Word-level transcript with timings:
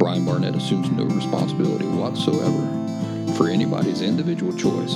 Brian 0.00 0.24
Barnett 0.24 0.56
assumes 0.56 0.90
no 0.90 1.04
responsibility 1.04 1.84
whatsoever 1.84 3.34
for 3.34 3.48
anybody's 3.48 4.00
individual 4.00 4.50
choice 4.56 4.94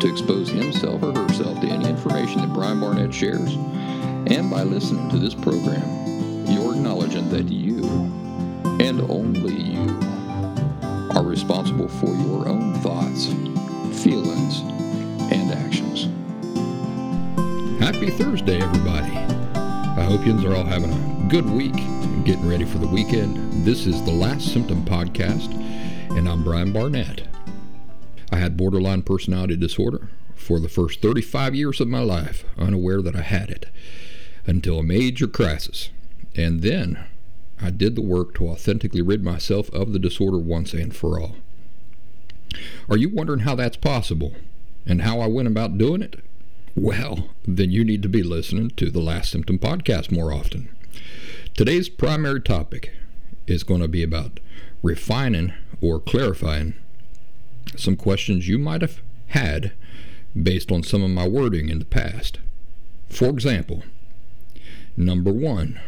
to 0.00 0.08
expose 0.08 0.48
himself 0.48 1.02
or 1.02 1.12
herself 1.12 1.60
to 1.60 1.66
any 1.66 1.88
information 1.88 2.42
that 2.42 2.52
Brian 2.52 2.78
Barnett 2.78 3.12
shares. 3.12 3.54
And 4.28 4.48
by 4.48 4.62
listening 4.62 5.10
to 5.10 5.18
this 5.18 5.34
program, 5.34 6.46
you're 6.46 6.76
acknowledging 6.76 7.28
that 7.30 7.48
you, 7.48 7.86
and 8.78 9.00
only 9.10 9.52
you, 9.52 9.98
are 11.16 11.24
responsible 11.24 11.88
for 11.88 12.14
your 12.14 12.48
own 12.48 12.74
thoughts, 12.82 13.26
feelings, 14.04 14.60
and 15.32 15.50
actions. 15.50 16.04
Happy 17.80 18.10
Thursday, 18.10 18.62
everybody. 18.62 19.12
I 19.56 20.04
hope 20.04 20.24
you 20.24 20.38
are 20.48 20.54
all 20.54 20.64
having 20.64 20.92
a 20.92 21.28
good 21.28 21.50
week 21.50 21.74
and 21.74 22.24
getting 22.24 22.48
ready 22.48 22.64
for 22.64 22.78
the 22.78 22.86
weekend. 22.86 23.45
This 23.66 23.84
is 23.84 24.00
the 24.04 24.12
Last 24.12 24.52
Symptom 24.52 24.84
Podcast, 24.84 25.52
and 26.16 26.28
I'm 26.28 26.44
Brian 26.44 26.72
Barnett. 26.72 27.26
I 28.30 28.36
had 28.36 28.56
borderline 28.56 29.02
personality 29.02 29.56
disorder 29.56 30.08
for 30.36 30.60
the 30.60 30.68
first 30.68 31.02
35 31.02 31.56
years 31.56 31.80
of 31.80 31.88
my 31.88 31.98
life, 31.98 32.44
unaware 32.56 33.02
that 33.02 33.16
I 33.16 33.22
had 33.22 33.50
it, 33.50 33.66
until 34.46 34.78
a 34.78 34.84
major 34.84 35.26
crisis. 35.26 35.90
And 36.36 36.62
then 36.62 37.06
I 37.60 37.70
did 37.70 37.96
the 37.96 38.02
work 38.02 38.34
to 38.34 38.46
authentically 38.46 39.02
rid 39.02 39.24
myself 39.24 39.68
of 39.70 39.92
the 39.92 39.98
disorder 39.98 40.38
once 40.38 40.72
and 40.72 40.94
for 40.94 41.20
all. 41.20 41.34
Are 42.88 42.96
you 42.96 43.08
wondering 43.08 43.40
how 43.40 43.56
that's 43.56 43.76
possible 43.76 44.36
and 44.86 45.02
how 45.02 45.18
I 45.18 45.26
went 45.26 45.48
about 45.48 45.76
doing 45.76 46.02
it? 46.02 46.20
Well, 46.76 47.30
then 47.44 47.72
you 47.72 47.84
need 47.84 48.04
to 48.04 48.08
be 48.08 48.22
listening 48.22 48.70
to 48.76 48.92
the 48.92 49.00
Last 49.00 49.32
Symptom 49.32 49.58
podcast 49.58 50.12
more 50.12 50.32
often. 50.32 50.68
Today's 51.56 51.88
primary 51.88 52.40
topic 52.40 52.92
is 53.46 53.62
going 53.62 53.80
to 53.80 53.88
be 53.88 54.02
about 54.02 54.40
refining 54.82 55.52
or 55.80 56.00
clarifying 56.00 56.74
some 57.76 57.96
questions 57.96 58.48
you 58.48 58.58
might 58.58 58.82
have 58.82 59.00
had 59.28 59.72
based 60.40 60.70
on 60.70 60.82
some 60.82 61.02
of 61.02 61.10
my 61.10 61.26
wording 61.26 61.68
in 61.68 61.78
the 61.78 61.84
past. 61.84 62.38
For 63.08 63.26
example, 63.26 63.82
number 64.96 65.32
one, 65.32 65.80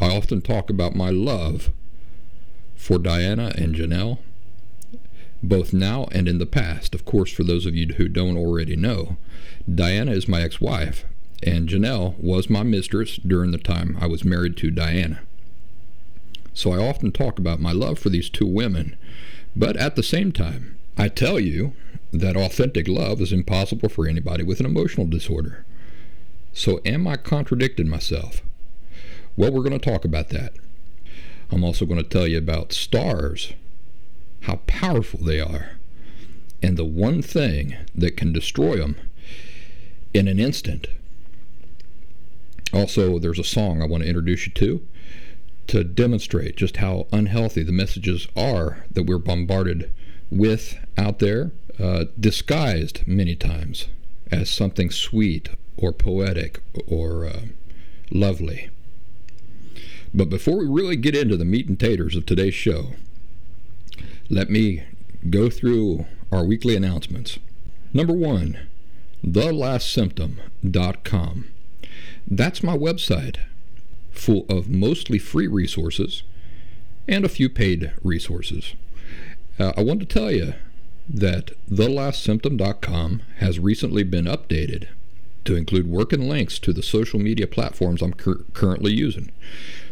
I 0.00 0.16
often 0.16 0.40
talk 0.40 0.70
about 0.70 0.94
my 0.94 1.10
love 1.10 1.70
for 2.76 2.98
Diana 2.98 3.52
and 3.56 3.74
Janelle, 3.74 4.18
both 5.42 5.72
now 5.72 6.08
and 6.12 6.26
in 6.28 6.38
the 6.38 6.46
past. 6.46 6.94
Of 6.94 7.04
course, 7.04 7.30
for 7.30 7.44
those 7.44 7.66
of 7.66 7.76
you 7.76 7.86
who 7.94 8.08
don't 8.08 8.36
already 8.36 8.76
know, 8.76 9.16
Diana 9.72 10.12
is 10.12 10.28
my 10.28 10.42
ex 10.42 10.60
wife, 10.60 11.04
and 11.42 11.68
Janelle 11.68 12.18
was 12.18 12.50
my 12.50 12.62
mistress 12.62 13.16
during 13.16 13.52
the 13.52 13.58
time 13.58 13.96
I 14.00 14.06
was 14.06 14.24
married 14.24 14.56
to 14.58 14.70
Diana. 14.70 15.20
So 16.54 16.72
I 16.72 16.78
often 16.78 17.12
talk 17.12 17.38
about 17.38 17.60
my 17.60 17.72
love 17.72 17.98
for 17.98 18.10
these 18.10 18.28
two 18.28 18.46
women, 18.46 18.96
but 19.56 19.76
at 19.76 19.96
the 19.96 20.02
same 20.02 20.32
time, 20.32 20.78
I 20.96 21.08
tell 21.08 21.40
you 21.40 21.74
that 22.12 22.36
authentic 22.36 22.88
love 22.88 23.20
is 23.20 23.32
impossible 23.32 23.88
for 23.88 24.06
anybody 24.06 24.42
with 24.42 24.60
an 24.60 24.66
emotional 24.66 25.06
disorder. 25.06 25.64
So, 26.52 26.80
am 26.84 27.08
I 27.08 27.16
contradicting 27.16 27.88
myself? 27.88 28.42
Well, 29.36 29.50
we're 29.50 29.62
going 29.62 29.78
to 29.78 29.90
talk 29.90 30.04
about 30.04 30.28
that. 30.28 30.52
I'm 31.50 31.64
also 31.64 31.86
going 31.86 32.02
to 32.02 32.08
tell 32.08 32.26
you 32.26 32.36
about 32.36 32.72
stars, 32.72 33.54
how 34.42 34.56
powerful 34.66 35.20
they 35.20 35.40
are, 35.40 35.78
and 36.62 36.76
the 36.76 36.84
one 36.84 37.22
thing 37.22 37.76
that 37.94 38.18
can 38.18 38.32
destroy 38.32 38.76
them 38.76 38.96
in 40.12 40.28
an 40.28 40.38
instant. 40.38 40.88
Also, 42.74 43.18
there's 43.18 43.38
a 43.38 43.44
song 43.44 43.80
I 43.80 43.86
want 43.86 44.02
to 44.02 44.08
introduce 44.08 44.46
you 44.46 44.52
to 44.52 44.86
to 45.68 45.84
demonstrate 45.84 46.56
just 46.56 46.78
how 46.78 47.06
unhealthy 47.12 47.62
the 47.62 47.72
messages 47.72 48.26
are 48.36 48.84
that 48.90 49.04
we're 49.04 49.18
bombarded 49.18 49.90
with 50.30 50.78
out 50.96 51.18
there, 51.18 51.52
uh, 51.78 52.06
disguised 52.18 53.06
many 53.06 53.34
times 53.34 53.88
as 54.30 54.48
something 54.50 54.90
sweet 54.90 55.50
or 55.76 55.92
poetic 55.92 56.60
or 56.86 57.26
uh, 57.26 57.42
lovely. 58.10 58.70
But 60.14 60.30
before 60.30 60.58
we 60.58 60.66
really 60.66 60.96
get 60.96 61.16
into 61.16 61.36
the 61.36 61.44
meat 61.44 61.68
and 61.68 61.78
taters 61.78 62.16
of 62.16 62.26
today's 62.26 62.54
show, 62.54 62.94
let 64.28 64.50
me 64.50 64.82
go 65.30 65.48
through 65.48 66.06
our 66.30 66.44
weekly 66.44 66.76
announcements. 66.76 67.38
Number 67.92 68.14
one, 68.14 68.58
thelastsymptom.com. 69.24 71.48
That's 72.26 72.62
my 72.62 72.76
website, 72.76 73.36
full 74.12 74.46
of 74.48 74.68
mostly 74.68 75.18
free 75.18 75.46
resources 75.46 76.22
and 77.08 77.24
a 77.24 77.28
few 77.28 77.48
paid 77.48 77.92
resources. 78.02 78.74
Uh, 79.58 79.72
I 79.76 79.82
want 79.82 80.00
to 80.00 80.06
tell 80.06 80.30
you 80.30 80.54
that 81.08 81.52
thelastsymptom.com 81.68 83.22
has 83.38 83.58
recently 83.58 84.02
been 84.02 84.24
updated 84.24 84.88
to 85.44 85.56
include 85.56 85.90
work 85.90 86.12
and 86.12 86.28
links 86.28 86.58
to 86.60 86.72
the 86.72 86.82
social 86.82 87.18
media 87.18 87.46
platforms 87.46 88.00
I'm 88.00 88.14
cur- 88.14 88.44
currently 88.54 88.92
using. 88.92 89.32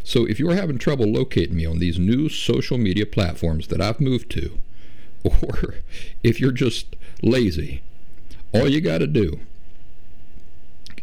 So 0.05 0.25
if 0.27 0.39
you're 0.39 0.55
having 0.55 0.79
trouble 0.79 1.07
locating 1.07 1.57
me 1.57 1.67
on 1.67 1.79
these 1.79 1.99
new 1.99 2.29
social 2.29 2.79
media 2.79 3.07
platforms 3.07 3.67
that 3.69 3.81
I've 3.81 4.01
moved 4.01 4.31
to, 4.33 4.59
or 5.25 5.77
if 6.23 6.41
you're 6.41 6.53
just 6.53 6.97
lazy, 7.23 7.83
all 8.53 8.69
you 8.69 8.81
got 8.81 8.99
to 8.99 9.07
do 9.07 9.41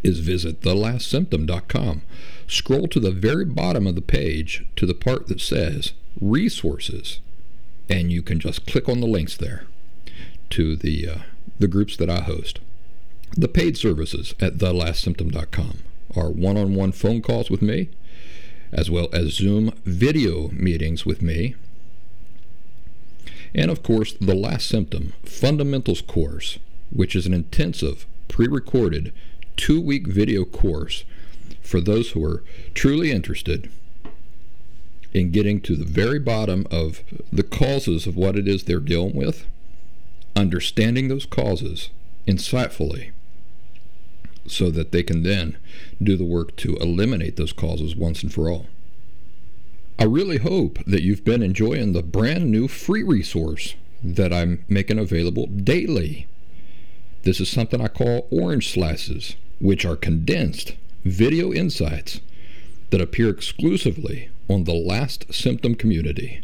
is 0.03 0.19
visit 0.19 0.61
thelastsymptom.com. 0.61 2.01
Scroll 2.47 2.87
to 2.87 2.99
the 2.99 3.11
very 3.11 3.45
bottom 3.45 3.85
of 3.85 3.95
the 3.95 4.01
page 4.01 4.65
to 4.75 4.85
the 4.85 4.93
part 4.93 5.27
that 5.27 5.41
says 5.41 5.93
resources 6.19 7.19
and 7.89 8.11
you 8.11 8.21
can 8.21 8.39
just 8.39 8.65
click 8.65 8.89
on 8.89 8.99
the 8.99 9.07
links 9.07 9.37
there 9.37 9.65
to 10.49 10.75
the 10.75 11.07
uh, 11.07 11.17
the 11.59 11.67
groups 11.67 11.97
that 11.97 12.09
I 12.09 12.21
host. 12.21 12.59
The 13.35 13.47
paid 13.47 13.77
services 13.77 14.33
at 14.39 14.57
thelastsymptom.com 14.57 15.79
are 16.15 16.29
one-on-one 16.29 16.93
phone 16.93 17.21
calls 17.21 17.49
with 17.49 17.61
me, 17.61 17.89
as 18.71 18.89
well 18.89 19.09
as 19.11 19.33
Zoom 19.33 19.73
video 19.85 20.49
meetings 20.49 21.05
with 21.05 21.21
me, 21.21 21.55
and 23.53 23.71
of 23.71 23.83
course 23.83 24.13
the 24.13 24.35
Last 24.35 24.67
Symptom 24.67 25.13
Fundamentals 25.23 26.01
course, 26.01 26.59
which 26.91 27.15
is 27.15 27.25
an 27.25 27.33
intensive 27.33 28.05
pre-recorded 28.27 29.13
two-week 29.55 30.07
video 30.07 30.45
course 30.45 31.03
for 31.67 31.81
those 31.81 32.11
who 32.11 32.23
are 32.23 32.43
truly 32.73 33.11
interested 33.11 33.69
in 35.13 35.31
getting 35.31 35.59
to 35.61 35.75
the 35.75 35.85
very 35.85 36.19
bottom 36.19 36.65
of 36.71 37.03
the 37.31 37.43
causes 37.43 38.07
of 38.07 38.15
what 38.15 38.37
it 38.37 38.47
is 38.47 38.63
they're 38.63 38.79
dealing 38.79 39.15
with, 39.15 39.45
understanding 40.35 41.07
those 41.07 41.25
causes 41.25 41.89
insightfully, 42.25 43.11
so 44.47 44.71
that 44.71 44.91
they 44.91 45.03
can 45.03 45.23
then 45.23 45.57
do 46.01 46.15
the 46.15 46.23
work 46.23 46.55
to 46.55 46.77
eliminate 46.77 47.35
those 47.35 47.51
causes 47.51 47.95
once 47.95 48.23
and 48.23 48.33
for 48.33 48.49
all. 48.49 48.67
I 49.99 50.05
really 50.05 50.37
hope 50.37 50.79
that 50.85 51.01
you've 51.01 51.25
been 51.25 51.43
enjoying 51.43 51.91
the 51.91 52.03
brand 52.03 52.49
new 52.49 52.67
free 52.67 53.03
resource 53.03 53.75
that 54.01 54.31
I'm 54.31 54.63
making 54.69 54.99
available 54.99 55.47
daily. 55.47 56.27
This 57.23 57.41
is 57.41 57.49
something 57.49 57.81
I 57.81 57.87
call 57.87 58.27
Orange 58.31 58.71
Slices, 58.71 59.35
which 59.59 59.85
are 59.85 59.95
condensed 59.95 60.73
video 61.07 61.53
insights 61.53 62.19
that 62.89 63.01
appear 63.01 63.29
exclusively 63.29 64.29
on 64.49 64.63
the 64.63 64.73
Last 64.73 65.31
Symptom 65.33 65.75
community 65.75 66.41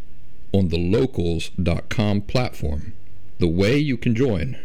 on 0.52 0.68
the 0.70 0.78
locals.com 0.78 2.22
platform. 2.22 2.94
The 3.40 3.48
way 3.48 3.78
you 3.78 3.98
can 3.98 4.14
join 4.16 4.60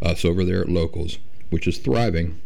us 0.00 0.24
over 0.24 0.44
there 0.44 0.60
at 0.60 0.68
Locals, 0.68 1.18
which 1.50 1.66
is 1.66 1.78
thriving, 1.78 2.40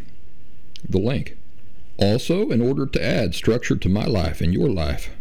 the 0.88 1.00
link. 1.00 1.38
Also, 1.98 2.50
in 2.50 2.62
order 2.62 2.86
to 2.86 3.04
add 3.04 3.36
structure 3.36 3.76
to 3.76 3.90
my 3.90 4.06
life 4.06 4.42
and 4.42 4.54
your 4.54 4.70
life, 4.70 5.12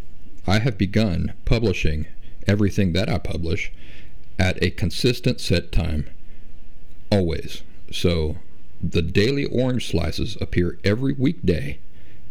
I 0.46 0.60
have 0.60 0.78
begun 0.78 1.34
publishing 1.44 2.06
everything 2.46 2.92
that 2.92 3.08
I 3.08 3.18
publish 3.18 3.72
at 4.38 4.62
a 4.62 4.70
consistent 4.70 5.40
set 5.40 5.72
time, 5.72 6.08
always. 7.10 7.62
So, 7.92 8.36
the 8.82 9.02
daily 9.02 9.44
orange 9.44 9.88
slices 9.88 10.36
appear 10.40 10.78
every 10.84 11.12
weekday 11.12 11.78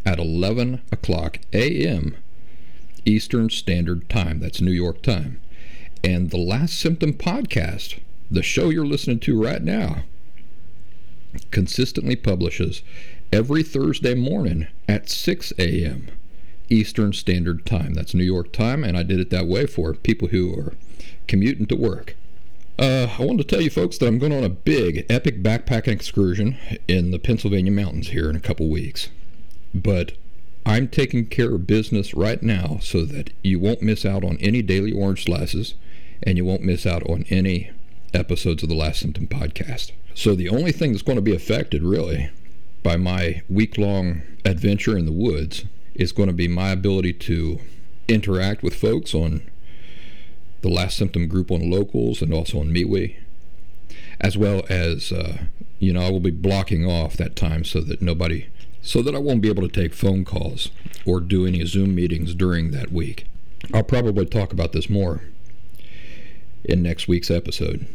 at 0.05 0.19
11 0.19 0.81
o'clock 0.91 1.39
a.m. 1.53 2.17
Eastern 3.05 3.49
Standard 3.49 4.09
Time. 4.09 4.39
That's 4.39 4.61
New 4.61 4.71
York 4.71 5.01
time. 5.01 5.39
And 6.03 6.29
the 6.29 6.37
Last 6.37 6.79
Symptom 6.79 7.13
podcast, 7.13 7.99
the 8.31 8.43
show 8.43 8.69
you're 8.69 8.85
listening 8.85 9.19
to 9.21 9.41
right 9.41 9.61
now, 9.61 10.03
consistently 11.51 12.15
publishes 12.15 12.81
every 13.31 13.63
Thursday 13.63 14.15
morning 14.15 14.67
at 14.87 15.09
6 15.09 15.53
a.m. 15.59 16.07
Eastern 16.69 17.13
Standard 17.13 17.65
Time. 17.65 17.93
That's 17.93 18.13
New 18.13 18.23
York 18.23 18.51
time, 18.51 18.83
and 18.83 18.97
I 18.97 19.03
did 19.03 19.19
it 19.19 19.29
that 19.29 19.47
way 19.47 19.65
for 19.65 19.93
people 19.93 20.29
who 20.29 20.53
are 20.57 20.73
commuting 21.27 21.65
to 21.67 21.75
work. 21.75 22.15
Uh, 22.79 23.13
I 23.19 23.25
wanted 23.25 23.39
to 23.39 23.55
tell 23.55 23.61
you 23.61 23.69
folks 23.69 23.97
that 23.97 24.07
I'm 24.07 24.19
going 24.19 24.31
on 24.31 24.45
a 24.45 24.49
big, 24.49 25.05
epic 25.09 25.43
backpacking 25.43 25.89
excursion 25.91 26.57
in 26.87 27.11
the 27.11 27.19
Pennsylvania 27.19 27.73
mountains 27.73 28.11
here 28.11 28.29
in 28.29 28.37
a 28.37 28.39
couple 28.39 28.69
weeks. 28.69 29.09
But 29.75 30.13
I'm 30.65 30.87
taking 30.87 31.25
care 31.25 31.53
of 31.53 31.67
business 31.67 32.13
right 32.13 32.41
now 32.41 32.79
so 32.81 33.03
that 33.03 33.31
you 33.43 33.59
won't 33.59 33.81
miss 33.81 34.05
out 34.05 34.23
on 34.23 34.37
any 34.37 34.61
daily 34.61 34.93
orange 34.93 35.25
slices 35.25 35.73
and 36.23 36.37
you 36.37 36.45
won't 36.45 36.61
miss 36.61 36.85
out 36.85 37.03
on 37.09 37.25
any 37.29 37.69
episodes 38.13 38.63
of 38.63 38.69
the 38.69 38.75
Last 38.75 39.01
Symptom 39.01 39.27
podcast. 39.27 39.91
So 40.13 40.33
the 40.33 40.47
only 40.47 40.71
thing 40.71 40.93
that's 40.93 41.01
going 41.01 41.17
to 41.17 41.21
be 41.21 41.35
affected 41.35 41.83
really 41.83 42.29
by 42.81 42.95
my 42.95 43.41
week 43.49 43.77
long 43.77 44.21
adventure 44.45 44.97
in 44.97 45.05
the 45.05 45.11
woods 45.11 45.65
is 45.95 46.13
going 46.13 46.29
to 46.29 46.33
be 46.33 46.47
my 46.47 46.69
ability 46.69 47.11
to 47.11 47.59
interact 48.07 48.63
with 48.63 48.73
folks 48.73 49.13
on 49.13 49.41
the 50.61 50.69
Last 50.69 50.97
Symptom 50.97 51.27
group 51.27 51.51
on 51.51 51.69
Locals 51.69 52.21
and 52.21 52.33
also 52.33 52.59
on 52.59 52.69
MeWe, 52.69 53.15
as 54.19 54.37
well 54.37 54.63
as, 54.69 55.11
uh, 55.11 55.43
you 55.79 55.93
know, 55.93 56.01
I 56.01 56.11
will 56.11 56.19
be 56.19 56.31
blocking 56.31 56.85
off 56.85 57.15
that 57.17 57.35
time 57.35 57.63
so 57.63 57.81
that 57.81 58.01
nobody 58.01 58.47
so 58.81 59.01
that 59.01 59.13
I 59.13 59.19
won't 59.19 59.41
be 59.41 59.49
able 59.49 59.67
to 59.67 59.81
take 59.81 59.93
phone 59.93 60.23
calls 60.23 60.71
or 61.05 61.19
do 61.19 61.45
any 61.45 61.65
Zoom 61.65 61.95
meetings 61.95 62.33
during 62.33 62.71
that 62.71 62.91
week. 62.91 63.27
I'll 63.73 63.83
probably 63.83 64.25
talk 64.25 64.53
about 64.53 64.71
this 64.71 64.89
more 64.89 65.21
in 66.63 66.81
next 66.81 67.07
week's 67.07 67.29
episode. 67.29 67.87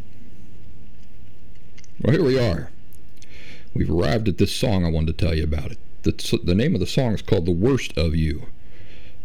Well, 2.01 2.13
here 2.13 2.25
we 2.25 2.39
are. 2.39 2.71
We've 3.73 3.91
arrived 3.91 4.29
at 4.29 4.39
this 4.39 4.55
song 4.55 4.85
I 4.85 4.91
wanted 4.91 5.17
to 5.19 5.25
tell 5.25 5.35
you 5.35 5.45
about. 5.45 5.73
It. 5.73 5.79
The, 6.03 6.41
the 6.45 6.55
name 6.55 6.75
of 6.75 6.81
the 6.81 6.87
song 6.87 7.15
is 7.15 7.23
called 7.23 7.47
The 7.47 7.51
Worst 7.51 7.97
of 7.97 8.15
You 8.15 8.47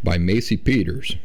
by 0.04 0.18
Maisie 0.18 0.58
Peters. 0.58 1.18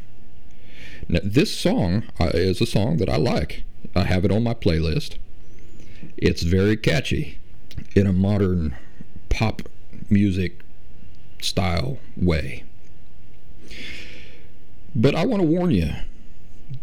Now, 1.09 1.21
this 1.23 1.55
song 1.55 2.05
uh, 2.19 2.31
is 2.35 2.61
a 2.61 2.67
song 2.67 2.97
that 2.99 3.09
I 3.09 3.17
like. 3.17 3.65
I 3.95 4.05
have 4.05 4.25
it 4.25 4.33
on 4.33 4.43
my 4.43 4.55
playlist. 4.55 5.19
It's 6.17 6.43
very 6.43 6.77
catchy 6.77 7.39
in 7.95 8.07
a 8.07 8.13
modern 8.13 8.77
pop 9.29 9.63
music 10.09 10.61
style 11.41 11.99
way. 12.17 12.65
But 14.95 15.15
I 15.15 15.27
want 15.27 15.43
to 15.43 15.49
warn 15.49 15.73
you 15.73 15.91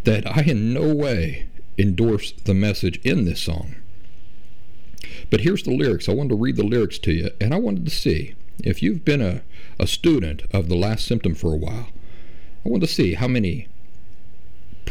that 0.03 0.27
I 0.27 0.41
in 0.44 0.73
no 0.73 0.94
way 0.94 1.47
endorse 1.77 2.31
the 2.31 2.53
message 2.53 3.00
in 3.03 3.25
this 3.25 3.41
song. 3.41 3.75
But 5.29 5.41
here's 5.41 5.63
the 5.63 5.75
lyrics. 5.75 6.09
I 6.09 6.13
wanted 6.13 6.29
to 6.29 6.35
read 6.35 6.57
the 6.57 6.63
lyrics 6.63 7.00
to 7.00 7.12
you, 7.12 7.29
and 7.39 7.53
I 7.53 7.57
wanted 7.57 7.85
to 7.85 7.91
see 7.91 8.35
if 8.63 8.83
you've 8.83 9.06
been 9.06 9.21
a, 9.21 9.41
a 9.79 9.88
student 9.88 10.44
of 10.51 10.69
the 10.69 10.75
last 10.75 11.07
symptom 11.07 11.33
for 11.33 11.53
a 11.53 11.57
while. 11.57 11.88
I 12.65 12.69
want 12.69 12.83
to 12.83 12.88
see 12.88 13.15
how 13.15 13.27
many 13.27 13.68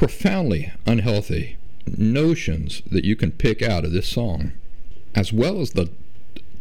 profoundly 0.00 0.72
unhealthy 0.86 1.58
notions 1.86 2.80
that 2.90 3.04
you 3.04 3.14
can 3.14 3.30
pick 3.30 3.60
out 3.60 3.84
of 3.84 3.92
this 3.92 4.08
song, 4.08 4.50
as 5.14 5.30
well 5.30 5.60
as 5.60 5.72
the 5.72 5.90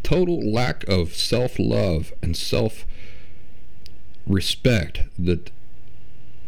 total 0.03 0.41
lack 0.41 0.85
of 0.89 1.15
self 1.15 1.57
love 1.57 2.11
and 2.21 2.35
self 2.35 2.85
respect 4.27 5.03
that 5.17 5.51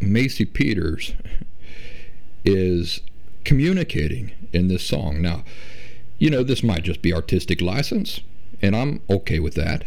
Maisie 0.01 0.43
Peters 0.43 1.13
is 2.43 2.99
communicating 3.45 4.33
in 4.51 4.67
this 4.67 4.85
song. 4.85 5.21
Now, 5.21 5.45
you 6.19 6.29
know, 6.29 6.43
this 6.43 6.61
might 6.61 6.83
just 6.83 7.01
be 7.01 7.13
artistic 7.13 7.61
license, 7.61 8.19
and 8.61 8.75
I'm 8.75 9.01
okay 9.09 9.39
with 9.39 9.55
that. 9.55 9.85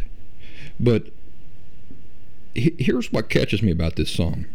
But 0.81 1.09
here's 2.55 3.13
what 3.13 3.29
catches 3.29 3.61
me 3.63 3.73
about 3.73 3.97
this 3.97 4.11
song. 4.11 4.47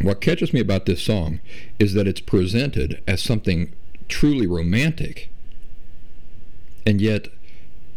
What 0.00 0.20
catches 0.20 0.52
me 0.52 0.60
about 0.60 0.86
this 0.86 1.02
song 1.02 1.40
is 1.78 1.94
that 1.94 2.06
it's 2.06 2.20
presented 2.20 3.02
as 3.06 3.20
something 3.20 3.72
truly 4.08 4.46
romantic, 4.46 5.28
and 6.86 7.00
yet 7.00 7.28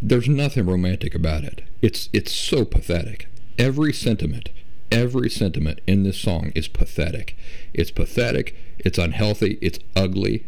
there's 0.01 0.27
nothing 0.27 0.65
romantic 0.65 1.13
about 1.13 1.44
it. 1.44 1.63
It's 1.81 2.09
it's 2.12 2.31
so 2.31 2.65
pathetic. 2.65 3.27
Every 3.59 3.94
sentiment, 3.94 4.50
every 4.92 5.30
sentiment 5.30 5.80
in 5.86 6.01
this 6.03 6.18
song 6.18 6.51
is 6.56 6.68
pathetic. 6.68 7.38
It's 7.74 7.92
pathetic, 7.92 8.56
it's 8.80 8.98
unhealthy, 8.98 9.59
it's 9.62 9.80
ugly, 9.95 10.45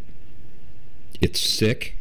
it's 1.22 1.40
sick. 1.40 1.96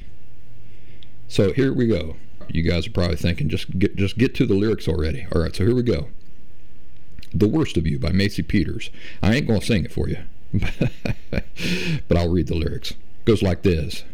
So 1.28 1.52
here 1.52 1.74
we 1.74 1.86
go. 1.86 2.16
You 2.48 2.62
guys 2.62 2.86
are 2.86 2.90
probably 2.90 3.16
thinking 3.16 3.50
just 3.50 3.78
get 3.78 3.96
just 3.96 4.16
get 4.16 4.34
to 4.36 4.46
the 4.46 4.54
lyrics 4.54 4.88
already. 4.88 5.26
All 5.34 5.42
right, 5.42 5.54
so 5.54 5.66
here 5.66 5.74
we 5.74 5.82
go. 5.82 6.08
The 7.34 7.48
Worst 7.48 7.76
of 7.76 7.86
You 7.86 7.98
by 7.98 8.12
Maisie 8.12 8.42
Peters. 8.42 8.90
I 9.22 9.34
ain't 9.34 9.46
going 9.46 9.60
to 9.60 9.66
sing 9.66 9.84
it 9.84 9.92
for 9.92 10.08
you, 10.08 10.18
but 10.52 12.16
I'll 12.16 12.28
read 12.30 12.46
the 12.48 12.54
lyrics. 12.54 12.90
It 12.92 13.24
goes 13.24 13.42
like 13.42 13.62
this 13.62 14.04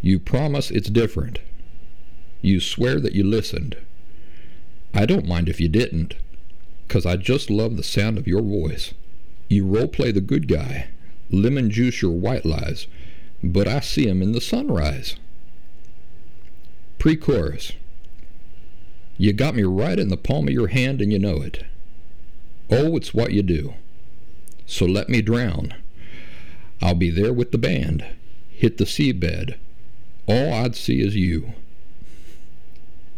You 0.00 0.18
promise 0.18 0.70
it's 0.70 0.88
different. 0.90 1.40
You 2.40 2.60
swear 2.60 3.00
that 3.00 3.14
you 3.14 3.24
listened. 3.24 3.76
I 4.92 5.06
don't 5.06 5.26
mind 5.28 5.48
if 5.48 5.60
you 5.60 5.68
didn't, 5.68 6.14
'cause 6.88 7.04
I 7.04 7.16
just 7.16 7.50
love 7.50 7.76
the 7.76 7.82
sound 7.82 8.16
of 8.18 8.26
your 8.28 8.42
voice. 8.42 8.94
You 9.48 9.66
role 9.66 9.88
play 9.88 10.10
the 10.12 10.20
good 10.20 10.48
guy, 10.48 10.88
lemon 11.30 11.70
juice 11.70 12.00
your 12.00 12.12
white 12.12 12.44
lies, 12.46 12.86
but 13.42 13.66
I 13.68 13.80
see 13.80 14.08
'em 14.08 14.22
in 14.22 14.32
the 14.32 14.40
sunrise. 14.40 15.16
Pre 16.98 17.16
chorus. 17.16 17.72
You 19.18 19.32
got 19.32 19.54
me 19.54 19.62
right 19.64 19.98
in 19.98 20.08
the 20.08 20.16
palm 20.16 20.48
of 20.48 20.54
your 20.54 20.68
hand 20.68 21.00
and 21.02 21.12
you 21.12 21.18
know 21.18 21.42
it. 21.42 21.64
Oh, 22.70 22.96
it's 22.96 23.14
what 23.14 23.32
you 23.32 23.42
do. 23.42 23.74
So 24.66 24.86
let 24.86 25.08
me 25.08 25.22
drown. 25.22 25.74
I'll 26.80 26.94
be 26.94 27.10
there 27.10 27.32
with 27.32 27.52
the 27.52 27.58
band. 27.58 28.04
Hit 28.50 28.78
the 28.78 28.84
seabed. 28.84 29.56
All 30.26 30.52
I'd 30.52 30.74
see 30.74 31.00
is 31.00 31.16
you. 31.16 31.52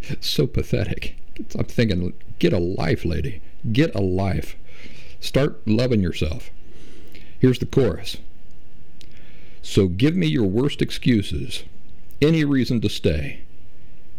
It's 0.02 0.28
so 0.28 0.46
pathetic. 0.46 1.16
I'm 1.56 1.64
thinking, 1.64 2.12
get 2.38 2.52
a 2.52 2.58
life, 2.58 3.04
lady. 3.04 3.40
Get 3.72 3.94
a 3.94 4.00
life. 4.00 4.56
Start 5.20 5.66
loving 5.66 6.00
yourself. 6.00 6.50
Here's 7.38 7.58
the 7.58 7.66
chorus. 7.66 8.16
So 9.62 9.88
give 9.88 10.14
me 10.14 10.26
your 10.26 10.46
worst 10.46 10.80
excuses, 10.80 11.64
any 12.22 12.44
reason 12.44 12.80
to 12.82 12.88
stay. 12.88 13.40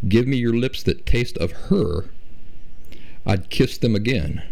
Give 0.08 0.28
me 0.28 0.38
your 0.38 0.54
lips 0.54 0.84
that 0.84 1.06
taste 1.06 1.38
of 1.38 1.52
her. 1.70 2.10
I'd 3.26 3.50
kiss 3.50 3.78
them 3.78 3.96
again. 3.96 4.44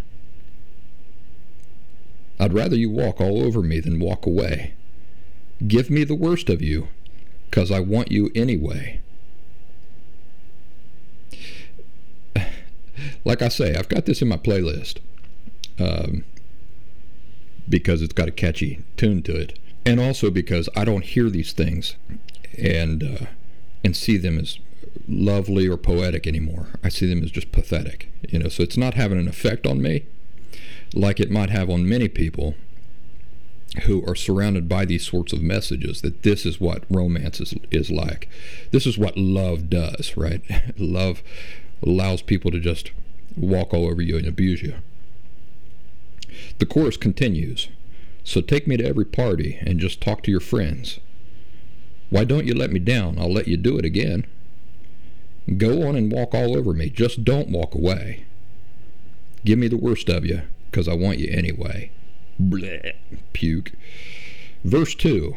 I'd 2.39 2.53
rather 2.53 2.75
you 2.75 2.89
walk 2.89 3.21
all 3.21 3.41
over 3.43 3.61
me 3.61 3.79
than 3.79 3.99
walk 3.99 4.25
away. 4.25 4.73
Give 5.67 5.89
me 5.89 6.03
the 6.03 6.15
worst 6.15 6.49
of 6.49 6.61
you, 6.61 6.89
'cause 7.51 7.71
I 7.71 7.79
want 7.79 8.11
you 8.11 8.29
anyway. 8.35 8.99
like 13.25 13.41
I 13.41 13.47
say, 13.47 13.75
I've 13.75 13.89
got 13.89 14.05
this 14.05 14.21
in 14.21 14.27
my 14.27 14.37
playlist 14.37 14.97
um, 15.79 16.25
because 17.69 18.01
it's 18.01 18.13
got 18.13 18.27
a 18.27 18.31
catchy 18.31 18.83
tune 18.97 19.21
to 19.23 19.35
it, 19.35 19.57
and 19.85 19.99
also 19.99 20.29
because 20.29 20.67
I 20.75 20.83
don't 20.83 21.05
hear 21.05 21.29
these 21.29 21.53
things 21.53 21.95
and 22.57 23.03
uh, 23.03 23.25
and 23.83 23.95
see 23.95 24.17
them 24.17 24.37
as 24.39 24.59
lovely 25.07 25.67
or 25.67 25.77
poetic 25.77 26.27
anymore. 26.27 26.69
I 26.83 26.89
see 26.89 27.07
them 27.07 27.23
as 27.23 27.31
just 27.31 27.51
pathetic. 27.51 28.09
You 28.29 28.39
know, 28.39 28.49
so 28.49 28.63
it's 28.63 28.77
not 28.77 28.95
having 28.95 29.19
an 29.19 29.27
effect 29.27 29.65
on 29.65 29.81
me 29.81 30.05
like 30.93 31.19
it 31.19 31.31
might 31.31 31.49
have 31.49 31.69
on 31.69 31.87
many 31.87 32.07
people 32.07 32.55
who 33.83 34.05
are 34.07 34.15
surrounded 34.15 34.69
by 34.69 34.85
these 34.85 35.05
sorts 35.05 35.33
of 35.33 35.41
messages 35.41 36.01
that 36.01 36.23
this 36.23 36.45
is 36.45 36.59
what 36.61 36.83
romance 36.89 37.41
is, 37.41 37.53
is 37.71 37.91
like. 37.91 38.29
This 38.71 38.85
is 38.85 38.97
what 38.97 39.17
love 39.17 39.69
does, 39.69 40.15
right? 40.15 40.41
love 40.77 41.21
allows 41.83 42.21
people 42.21 42.51
to 42.51 42.59
just 42.59 42.91
walk 43.35 43.73
all 43.73 43.87
over 43.87 44.01
you 44.01 44.17
and 44.17 44.25
abuse 44.25 44.61
you. 44.61 44.75
The 46.59 46.65
chorus 46.65 46.97
continues 46.97 47.69
So 48.23 48.41
take 48.41 48.67
me 48.67 48.77
to 48.77 48.85
every 48.85 49.05
party 49.05 49.59
and 49.61 49.79
just 49.79 50.01
talk 50.01 50.23
to 50.23 50.31
your 50.31 50.39
friends. 50.39 50.99
Why 52.09 52.23
don't 52.23 52.45
you 52.45 52.53
let 52.53 52.71
me 52.71 52.79
down? 52.79 53.19
I'll 53.19 53.31
let 53.31 53.47
you 53.47 53.57
do 53.57 53.77
it 53.77 53.85
again. 53.85 54.25
Go 55.57 55.87
on 55.87 55.95
and 55.95 56.11
walk 56.11 56.33
all 56.33 56.57
over 56.57 56.73
me. 56.73 56.89
Just 56.89 57.23
don't 57.23 57.49
walk 57.49 57.75
away. 57.75 58.25
Give 59.45 59.59
me 59.59 59.67
the 59.67 59.77
worst 59.77 60.09
of 60.09 60.25
you, 60.25 60.41
because 60.69 60.87
I 60.87 60.95
want 60.95 61.19
you 61.19 61.29
anyway. 61.31 61.91
Bleh. 62.41 62.93
Puke. 63.31 63.73
Verse 64.63 64.95
2 64.95 65.35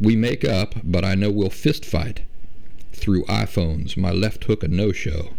We 0.00 0.16
make 0.16 0.46
up, 0.46 0.76
but 0.82 1.04
I 1.04 1.14
know 1.14 1.30
we'll 1.30 1.50
fist 1.50 1.84
fight 1.84 2.22
through 2.92 3.24
iPhones. 3.24 3.98
My 3.98 4.10
left 4.10 4.44
hook 4.44 4.62
a 4.62 4.68
no 4.68 4.92
show, 4.92 5.34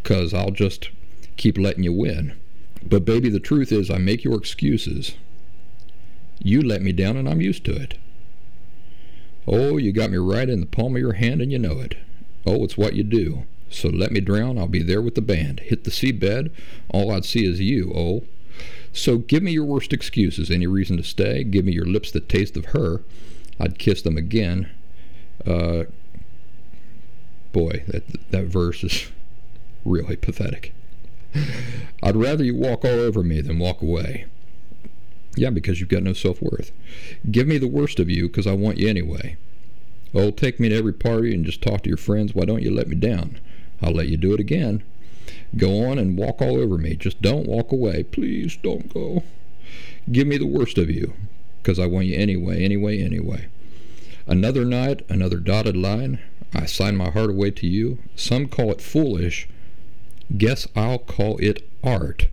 because 0.00 0.32
I'll 0.32 0.52
just 0.52 0.90
keep 1.36 1.58
letting 1.58 1.82
you 1.82 1.92
win. 1.92 2.38
But 2.84 3.04
baby, 3.04 3.28
the 3.28 3.40
truth 3.40 3.72
is, 3.72 3.90
I 3.90 3.98
make 3.98 4.22
your 4.22 4.36
excuses. 4.36 5.16
You 6.38 6.62
let 6.62 6.82
me 6.82 6.92
down, 6.92 7.16
and 7.16 7.28
I'm 7.28 7.40
used 7.40 7.64
to 7.64 7.74
it. 7.74 7.98
Oh, 9.48 9.76
you 9.76 9.92
got 9.92 10.10
me 10.10 10.18
right 10.18 10.48
in 10.48 10.60
the 10.60 10.66
palm 10.66 10.94
of 10.94 11.02
your 11.02 11.14
hand, 11.14 11.42
and 11.42 11.50
you 11.50 11.58
know 11.58 11.80
it. 11.80 11.96
Oh, 12.46 12.62
it's 12.62 12.78
what 12.78 12.94
you 12.94 13.02
do. 13.02 13.44
So 13.72 13.88
let 13.88 14.12
me 14.12 14.20
drown, 14.20 14.58
I'll 14.58 14.68
be 14.68 14.82
there 14.82 15.02
with 15.02 15.14
the 15.14 15.22
band. 15.22 15.60
Hit 15.60 15.84
the 15.84 15.90
seabed, 15.90 16.50
all 16.88 17.10
I'd 17.10 17.24
see 17.24 17.44
is 17.44 17.60
you, 17.60 17.92
oh. 17.94 18.22
So 18.92 19.18
give 19.18 19.42
me 19.42 19.52
your 19.52 19.64
worst 19.64 19.92
excuses. 19.92 20.50
Any 20.50 20.66
reason 20.66 20.96
to 20.98 21.02
stay? 21.02 21.44
Give 21.44 21.64
me 21.64 21.72
your 21.72 21.86
lips 21.86 22.10
that 22.12 22.28
taste 22.28 22.56
of 22.56 22.66
her. 22.66 23.02
I'd 23.58 23.78
kiss 23.78 24.02
them 24.02 24.16
again. 24.16 24.70
Uh, 25.46 25.84
boy, 27.52 27.84
that 27.88 28.30
that 28.30 28.44
verse 28.44 28.84
is 28.84 29.10
really 29.84 30.16
pathetic. 30.16 30.72
I'd 32.02 32.16
rather 32.16 32.44
you 32.44 32.54
walk 32.54 32.84
all 32.84 32.90
over 32.90 33.22
me 33.22 33.40
than 33.40 33.58
walk 33.58 33.80
away. 33.80 34.26
Yeah, 35.36 35.50
because 35.50 35.80
you've 35.80 35.88
got 35.88 36.02
no 36.02 36.12
self 36.12 36.42
worth. 36.42 36.72
Give 37.30 37.46
me 37.46 37.56
the 37.56 37.68
worst 37.68 37.98
of 37.98 38.10
you 38.10 38.28
because 38.28 38.46
I 38.46 38.52
want 38.52 38.78
you 38.78 38.88
anyway. 38.88 39.36
Oh, 40.14 40.30
take 40.30 40.60
me 40.60 40.68
to 40.68 40.76
every 40.76 40.92
party 40.92 41.34
and 41.34 41.44
just 41.44 41.62
talk 41.62 41.82
to 41.82 41.88
your 41.88 41.96
friends. 41.96 42.34
Why 42.34 42.44
don't 42.44 42.62
you 42.62 42.70
let 42.70 42.88
me 42.88 42.96
down? 42.96 43.40
I'll 43.82 43.92
let 43.92 44.08
you 44.08 44.16
do 44.16 44.32
it 44.32 44.40
again. 44.40 44.82
Go 45.56 45.84
on 45.84 45.98
and 45.98 46.16
walk 46.16 46.40
all 46.40 46.56
over 46.56 46.78
me. 46.78 46.96
Just 46.96 47.20
don't 47.20 47.46
walk 47.46 47.72
away. 47.72 48.02
Please 48.04 48.56
don't 48.56 48.92
go. 48.92 49.22
Give 50.10 50.26
me 50.26 50.38
the 50.38 50.46
worst 50.46 50.78
of 50.78 50.90
you 50.90 51.14
because 51.62 51.78
I 51.78 51.86
want 51.86 52.06
you 52.06 52.16
anyway, 52.16 52.64
anyway, 52.64 53.02
anyway. 53.02 53.48
Another 54.26 54.64
night, 54.64 55.04
another 55.08 55.38
dotted 55.38 55.76
line. 55.76 56.20
I 56.54 56.66
sign 56.66 56.96
my 56.96 57.10
heart 57.10 57.30
away 57.30 57.50
to 57.52 57.66
you. 57.66 57.98
Some 58.14 58.48
call 58.48 58.70
it 58.72 58.80
foolish. 58.80 59.48
Guess 60.36 60.68
I'll 60.76 60.98
call 60.98 61.38
it 61.38 61.68
art. 61.82 62.28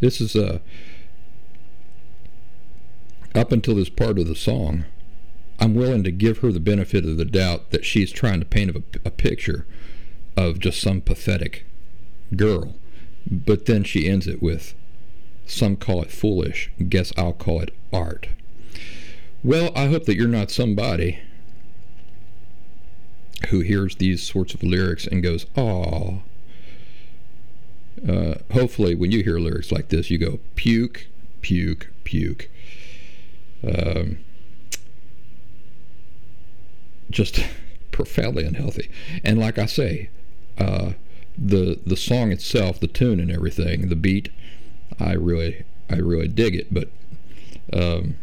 This 0.00 0.20
is 0.20 0.34
a. 0.34 0.54
Uh, 0.54 0.58
up 3.34 3.52
until 3.52 3.74
this 3.74 3.90
part 3.90 4.18
of 4.18 4.26
the 4.26 4.34
song, 4.34 4.86
I'm 5.58 5.74
willing 5.74 6.04
to 6.04 6.10
give 6.10 6.38
her 6.38 6.52
the 6.52 6.60
benefit 6.60 7.04
of 7.04 7.16
the 7.16 7.24
doubt 7.24 7.70
that 7.70 7.84
she's 7.84 8.12
trying 8.12 8.40
to 8.40 8.46
paint 8.46 8.76
a, 8.76 8.82
a 9.04 9.10
picture 9.10 9.66
of 10.36 10.58
just 10.58 10.80
some 10.80 11.00
pathetic 11.00 11.64
girl. 12.34 12.74
But 13.28 13.66
then 13.66 13.82
she 13.84 14.08
ends 14.08 14.26
it 14.26 14.42
with, 14.42 14.74
Some 15.46 15.76
call 15.76 16.02
it 16.02 16.10
foolish. 16.10 16.70
Guess 16.88 17.12
I'll 17.16 17.32
call 17.32 17.60
it 17.60 17.74
art. 17.92 18.28
Well, 19.42 19.72
I 19.74 19.86
hope 19.86 20.04
that 20.04 20.16
you're 20.16 20.28
not 20.28 20.50
somebody 20.50 21.20
who 23.50 23.60
hears 23.60 23.96
these 23.96 24.22
sorts 24.22 24.54
of 24.54 24.62
lyrics 24.62 25.06
and 25.06 25.22
goes, 25.22 25.46
"Aw." 25.56 26.18
Uh, 28.06 28.34
hopefully, 28.52 28.94
when 28.94 29.10
you 29.12 29.22
hear 29.22 29.38
lyrics 29.38 29.72
like 29.72 29.88
this, 29.88 30.10
you 30.10 30.18
go, 30.18 30.40
"Puke, 30.54 31.06
puke, 31.42 31.88
puke." 32.04 32.48
Um, 33.64 34.18
just 37.10 37.44
profoundly 37.92 38.44
unhealthy. 38.44 38.90
And 39.24 39.38
like 39.38 39.58
I 39.58 39.66
say, 39.66 40.10
uh, 40.58 40.92
the 41.38 41.78
the 41.84 41.96
song 41.96 42.32
itself, 42.32 42.80
the 42.80 42.86
tune 42.86 43.20
and 43.20 43.30
everything, 43.30 43.88
the 43.88 43.96
beat, 43.96 44.30
I 44.98 45.12
really 45.12 45.64
I 45.90 45.96
really 45.96 46.28
dig 46.28 46.54
it. 46.54 46.72
But 46.72 46.88
um, 47.72 48.16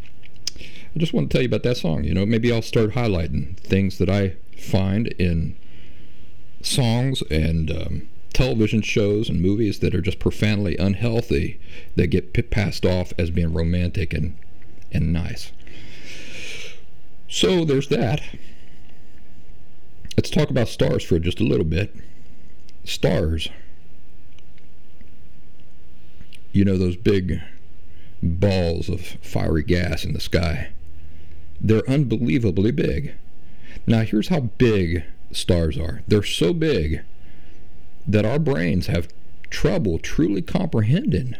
I 0.60 1.00
just 1.00 1.14
want 1.14 1.30
to 1.30 1.34
tell 1.34 1.42
you 1.42 1.48
about 1.48 1.64
that 1.64 1.78
song. 1.78 2.04
You 2.04 2.14
know, 2.14 2.26
maybe 2.26 2.52
I'll 2.52 2.62
start 2.62 2.92
highlighting 2.92 3.58
things 3.58 3.98
that 3.98 4.10
I 4.10 4.36
find 4.58 5.08
in 5.08 5.56
songs 6.62 7.22
and 7.30 7.70
um, 7.72 8.10
television 8.34 8.82
shows 8.82 9.30
and 9.30 9.42
movies 9.42 9.80
that 9.80 9.94
are 9.94 10.02
just 10.02 10.20
profoundly 10.20 10.78
unhealthy 10.78 11.60
that 11.96 12.08
get 12.08 12.34
passed 12.52 12.86
off 12.86 13.14
as 13.18 13.30
being 13.30 13.54
romantic 13.54 14.14
and 14.14 14.38
and 14.92 15.12
nice. 15.12 15.52
So 17.28 17.66
there's 17.66 17.88
that. 17.88 18.22
Let's 20.24 20.32
talk 20.32 20.50
about 20.50 20.70
stars 20.70 21.04
for 21.04 21.20
just 21.20 21.42
a 21.42 21.44
little 21.44 21.66
bit. 21.66 21.94
Stars. 22.86 23.50
You 26.54 26.64
know 26.64 26.78
those 26.78 26.96
big 26.96 27.42
balls 28.22 28.88
of 28.88 29.02
fiery 29.02 29.64
gas 29.64 30.06
in 30.06 30.14
the 30.14 30.22
sky. 30.22 30.70
They're 31.60 31.84
unbelievably 31.90 32.72
big. 32.72 33.16
Now, 33.86 34.04
here's 34.04 34.30
how 34.30 34.40
big 34.40 35.04
stars 35.34 35.78
are 35.78 36.04
they're 36.08 36.24
so 36.24 36.54
big 36.54 37.02
that 38.08 38.24
our 38.24 38.40
brains 38.40 38.88
have 38.88 39.10
trouble 39.50 40.00
truly 40.00 40.42
comprehending 40.42 41.36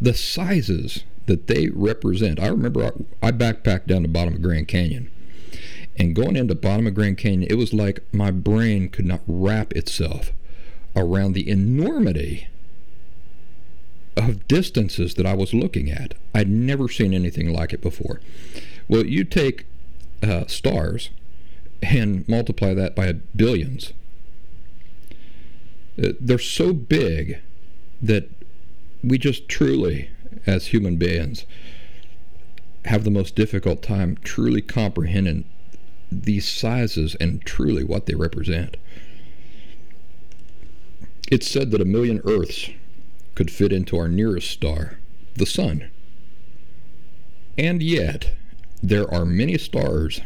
the 0.00 0.12
sizes 0.12 1.04
that 1.26 1.46
they 1.46 1.68
represent. 1.68 2.40
I 2.40 2.48
remember 2.48 2.90
I, 3.22 3.30
backpacked 3.30 3.86
down 3.86 4.02
the 4.02 4.08
bottom 4.08 4.34
of 4.34 4.42
Grand 4.42 4.66
Canyon. 4.66 5.08
And 5.98 6.14
going 6.14 6.36
into 6.36 6.54
bottom 6.54 6.86
of 6.86 6.94
Grand 6.94 7.18
Canyon, 7.18 7.48
it 7.50 7.56
was 7.56 7.74
like 7.74 8.02
my 8.12 8.30
brain 8.30 8.88
could 8.88 9.04
not 9.04 9.20
wrap 9.26 9.72
itself 9.72 10.32
around 10.94 11.32
the 11.32 11.48
enormity 11.48 12.46
of 14.16 14.46
distances 14.46 15.14
that 15.14 15.26
I 15.26 15.34
was 15.34 15.54
looking 15.54 15.90
at. 15.90 16.14
I'd 16.34 16.48
never 16.48 16.88
seen 16.88 17.12
anything 17.12 17.52
like 17.52 17.72
it 17.72 17.80
before. 17.80 18.20
Well, 18.88 19.04
you 19.04 19.24
take 19.24 19.66
uh, 20.22 20.46
stars 20.46 21.10
and 21.82 22.28
multiply 22.28 22.74
that 22.74 22.94
by 22.94 23.12
billions. 23.12 23.92
Uh, 26.02 26.12
they're 26.20 26.38
so 26.38 26.72
big 26.72 27.40
that 28.00 28.28
we 29.02 29.18
just 29.18 29.48
truly 29.48 30.10
as 30.46 30.68
human 30.68 30.96
beings 30.96 31.44
have 32.84 33.04
the 33.04 33.10
most 33.10 33.34
difficult 33.34 33.82
time 33.82 34.16
truly 34.22 34.62
comprehending 34.62 35.44
these 36.10 36.48
sizes 36.48 37.14
and 37.16 37.44
truly 37.44 37.84
what 37.84 38.06
they 38.06 38.14
represent. 38.14 38.76
It's 41.30 41.50
said 41.50 41.70
that 41.70 41.80
a 41.80 41.84
million 41.84 42.20
Earths 42.24 42.70
could 43.34 43.50
fit 43.50 43.72
into 43.72 43.98
our 43.98 44.08
nearest 44.08 44.50
star, 44.50 44.98
the 45.34 45.46
Sun. 45.46 45.90
And 47.56 47.82
yet, 47.82 48.32
there 48.82 49.12
are 49.12 49.26
many 49.26 49.58
stars 49.58 50.20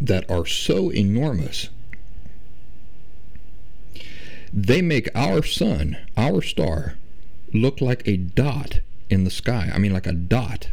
that 0.00 0.28
are 0.30 0.46
so 0.46 0.90
enormous 0.90 1.68
they 4.52 4.82
make 4.82 5.08
our 5.14 5.42
sun, 5.42 5.96
our 6.16 6.42
star, 6.42 6.96
look 7.54 7.80
like 7.80 8.06
a 8.06 8.18
dot 8.18 8.80
in 9.08 9.24
the 9.24 9.30
sky. 9.30 9.70
I 9.72 9.78
mean, 9.78 9.92
like 9.92 10.06
a 10.06 10.12
dot. 10.12 10.68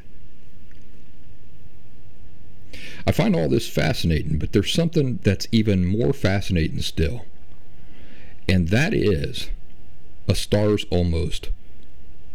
I 3.10 3.12
find 3.12 3.36
all 3.36 3.50
this 3.50 3.68
fascinating, 3.68 4.38
but 4.38 4.52
there's 4.54 4.72
something 4.72 5.18
that's 5.24 5.48
even 5.52 5.84
more 5.84 6.14
fascinating 6.14 6.80
still. 6.84 7.26
And 8.48 8.68
that 8.68 8.94
is 8.94 9.50
a 10.28 10.36
star's 10.36 10.86
almost 10.92 11.50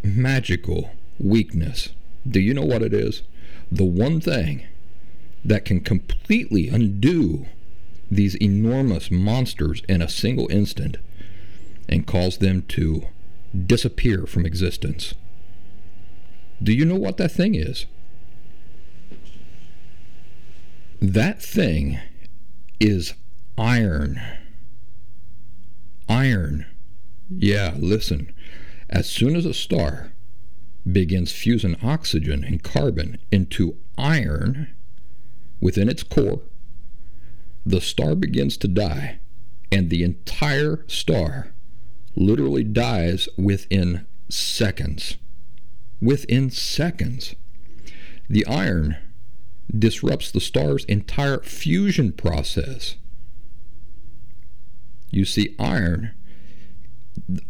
magical 0.02 0.90
weakness. 1.20 1.90
Do 2.28 2.40
you 2.40 2.52
know 2.52 2.64
what 2.64 2.82
it 2.82 2.92
is? 2.92 3.22
The 3.70 3.84
one 3.84 4.20
thing 4.20 4.66
that 5.44 5.64
can 5.64 5.78
completely 5.78 6.68
undo 6.68 7.46
these 8.10 8.34
enormous 8.42 9.12
monsters 9.12 9.80
in 9.88 10.02
a 10.02 10.08
single 10.08 10.50
instant 10.50 10.96
and 11.88 12.04
cause 12.04 12.38
them 12.38 12.62
to 12.70 13.06
disappear 13.64 14.26
from 14.26 14.44
existence. 14.44 15.14
Do 16.60 16.72
you 16.72 16.84
know 16.84 16.96
what 16.96 17.16
that 17.18 17.30
thing 17.30 17.54
is? 17.54 17.86
That 21.06 21.42
thing 21.42 21.98
is 22.80 23.12
iron. 23.58 24.22
Iron. 26.08 26.64
Yeah, 27.28 27.74
listen. 27.76 28.32
As 28.88 29.06
soon 29.06 29.36
as 29.36 29.44
a 29.44 29.52
star 29.52 30.12
begins 30.90 31.30
fusing 31.30 31.76
oxygen 31.82 32.42
and 32.42 32.62
carbon 32.62 33.18
into 33.30 33.76
iron 33.98 34.74
within 35.60 35.90
its 35.90 36.02
core, 36.02 36.40
the 37.66 37.82
star 37.82 38.14
begins 38.14 38.56
to 38.56 38.68
die, 38.68 39.18
and 39.70 39.90
the 39.90 40.02
entire 40.02 40.86
star 40.88 41.52
literally 42.16 42.64
dies 42.64 43.28
within 43.36 44.06
seconds. 44.30 45.18
within 46.00 46.48
seconds. 46.48 47.34
The 48.26 48.46
iron 48.46 48.96
disrupts 49.70 50.30
the 50.30 50.40
star's 50.40 50.84
entire 50.84 51.40
fusion 51.40 52.12
process. 52.12 52.96
You 55.10 55.24
see, 55.24 55.54
iron, 55.58 56.12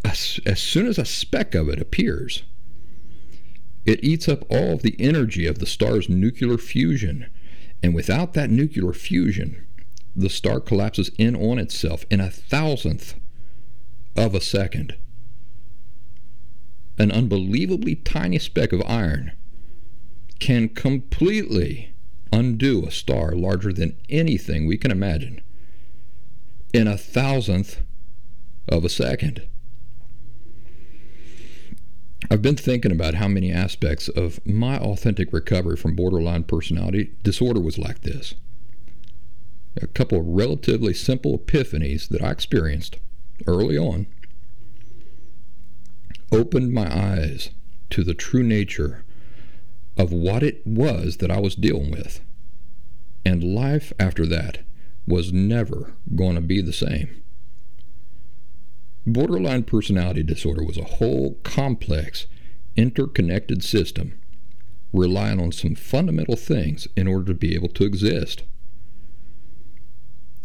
as, 0.05 0.41
soon 0.57 0.87
as 0.87 0.99
a 0.99 1.05
speck 1.05 1.55
of 1.55 1.69
it 1.69 1.81
appears, 1.81 2.43
it 3.85 4.03
eats 4.03 4.29
up 4.29 4.45
all 4.51 4.73
of 4.75 4.83
the 4.83 4.97
energy 4.99 5.47
of 5.47 5.59
the 5.59 5.67
star's 5.67 6.09
nuclear 6.09 6.59
fusion. 6.59 7.27
And 7.83 7.95
without 7.95 8.33
that 8.35 8.51
nuclear 8.51 8.93
fusion, 8.93 9.67
the 10.17 10.31
star 10.31 10.61
collapses 10.61 11.11
in 11.19 11.35
on 11.35 11.59
itself 11.59 12.05
in 12.11 12.21
a 12.21 12.31
thousandth 12.31 13.15
of 14.17 14.35
a 14.35 14.41
second. 14.41 14.97
An 16.99 17.11
unbelievably 17.11 17.97
tiny 17.97 18.39
speck 18.39 18.73
of 18.73 18.83
iron 18.87 19.33
can 20.39 20.69
completely 20.69 21.94
undo 22.35 22.85
a 22.85 22.91
star 22.91 23.33
larger 23.33 23.73
than 23.73 23.97
anything 24.09 24.67
we 24.67 24.77
can 24.77 24.91
imagine 24.91 25.41
in 26.73 26.89
a 26.89 26.99
thousandth 26.99 27.83
of 28.69 28.85
a 28.85 28.89
second. 28.89 29.47
I've 32.31 32.43
been 32.43 32.57
thinking 32.57 32.91
about 32.91 33.15
how 33.15 33.29
many 33.29 33.53
aspects 33.53 34.09
of 34.09 34.45
my 34.45 34.79
authentic 34.79 35.33
recovery 35.33 35.77
from 35.77 35.95
borderline 35.95 36.43
personality 36.43 37.13
disorder 37.23 37.61
was 37.61 37.79
like 37.79 38.01
this. 38.01 38.35
A 39.81 39.87
couple 39.87 40.19
of 40.19 40.27
relatively 40.27 40.95
simple 40.95 41.39
epiphanies 41.39 42.09
that 42.09 42.23
I 42.23 42.31
experienced 42.31 42.97
early 43.47 43.79
on 43.79 44.07
opened 46.33 46.73
my 46.73 46.93
eyes 46.93 47.51
to 47.91 48.03
the 48.03 48.15
true 48.15 48.43
nature 48.43 49.05
of 49.97 50.13
what 50.13 50.43
it 50.43 50.63
was 50.67 51.19
that 51.19 51.31
I 51.31 51.39
was 51.41 51.55
dealing 51.55 51.91
with. 51.91 52.21
And 53.25 53.43
life 53.43 53.93
after 53.99 54.27
that 54.27 54.59
was 55.07 55.33
never 55.33 55.95
going 56.15 56.35
to 56.35 56.41
be 56.41 56.61
the 56.61 56.73
same. 56.73 57.23
Borderline 59.07 59.65
personality 59.65 60.23
disorder 60.23 60.65
was 60.65 60.79
a 60.79 60.85
whole 60.85 61.35
complex, 61.43 62.27
interconnected 62.77 63.63
system 63.63 64.19
relying 64.93 65.41
on 65.41 65.53
some 65.53 65.75
fundamental 65.75 66.37
things 66.37 66.87
in 66.97 67.09
order 67.09 67.27
to 67.27 67.35
be 67.35 67.55
able 67.55 67.69
to 67.69 67.85
exist. 67.85 68.45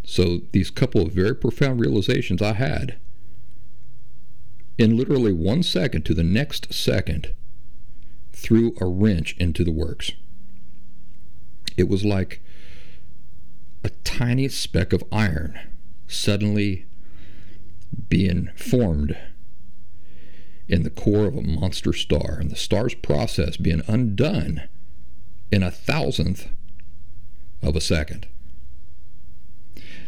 So, 0.03 0.41
these 0.51 0.71
couple 0.71 1.01
of 1.01 1.13
very 1.13 1.35
profound 1.35 1.79
realizations 1.79 2.41
I 2.41 2.53
had 2.53 2.97
in 4.77 4.97
literally 4.97 5.31
one 5.31 5.61
second 5.61 6.03
to 6.05 6.13
the 6.13 6.23
next 6.23 6.73
second 6.73 7.33
threw 8.39 8.75
a 8.79 8.85
wrench 8.85 9.35
into 9.37 9.63
the 9.63 9.71
works. 9.71 10.11
It 11.77 11.87
was 11.87 12.03
like 12.03 12.41
a 13.83 13.89
tiny 14.03 14.47
speck 14.47 14.93
of 14.93 15.03
iron 15.11 15.59
suddenly 16.07 16.85
being 18.09 18.49
formed 18.55 19.17
in 20.67 20.83
the 20.83 20.89
core 20.89 21.25
of 21.25 21.35
a 21.35 21.41
monster 21.41 21.93
star, 21.93 22.37
and 22.39 22.51
the 22.51 22.55
star's 22.55 22.93
process 22.93 23.57
being 23.57 23.81
undone 23.87 24.67
in 25.51 25.63
a 25.63 25.71
thousandth 25.71 26.47
of 27.61 27.75
a 27.75 27.81
second. 27.81 28.27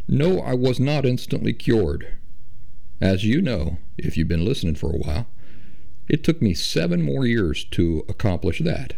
No, 0.08 0.40
I 0.40 0.54
was 0.54 0.80
not 0.80 1.06
instantly 1.06 1.54
cured. 1.54 2.14
As 3.00 3.24
you 3.24 3.42
know, 3.42 3.78
if 3.98 4.18
you've 4.18 4.28
been 4.28 4.46
listening 4.46 4.76
for 4.76 4.94
a 4.94 5.00
while, 5.00 5.28
it 6.12 6.26
took 6.26 6.42
me 6.42 6.54
seven 6.54 7.02
more 7.02 7.26
years 7.26 7.64
to 7.64 8.04
accomplish 8.10 8.60
that. 8.60 8.96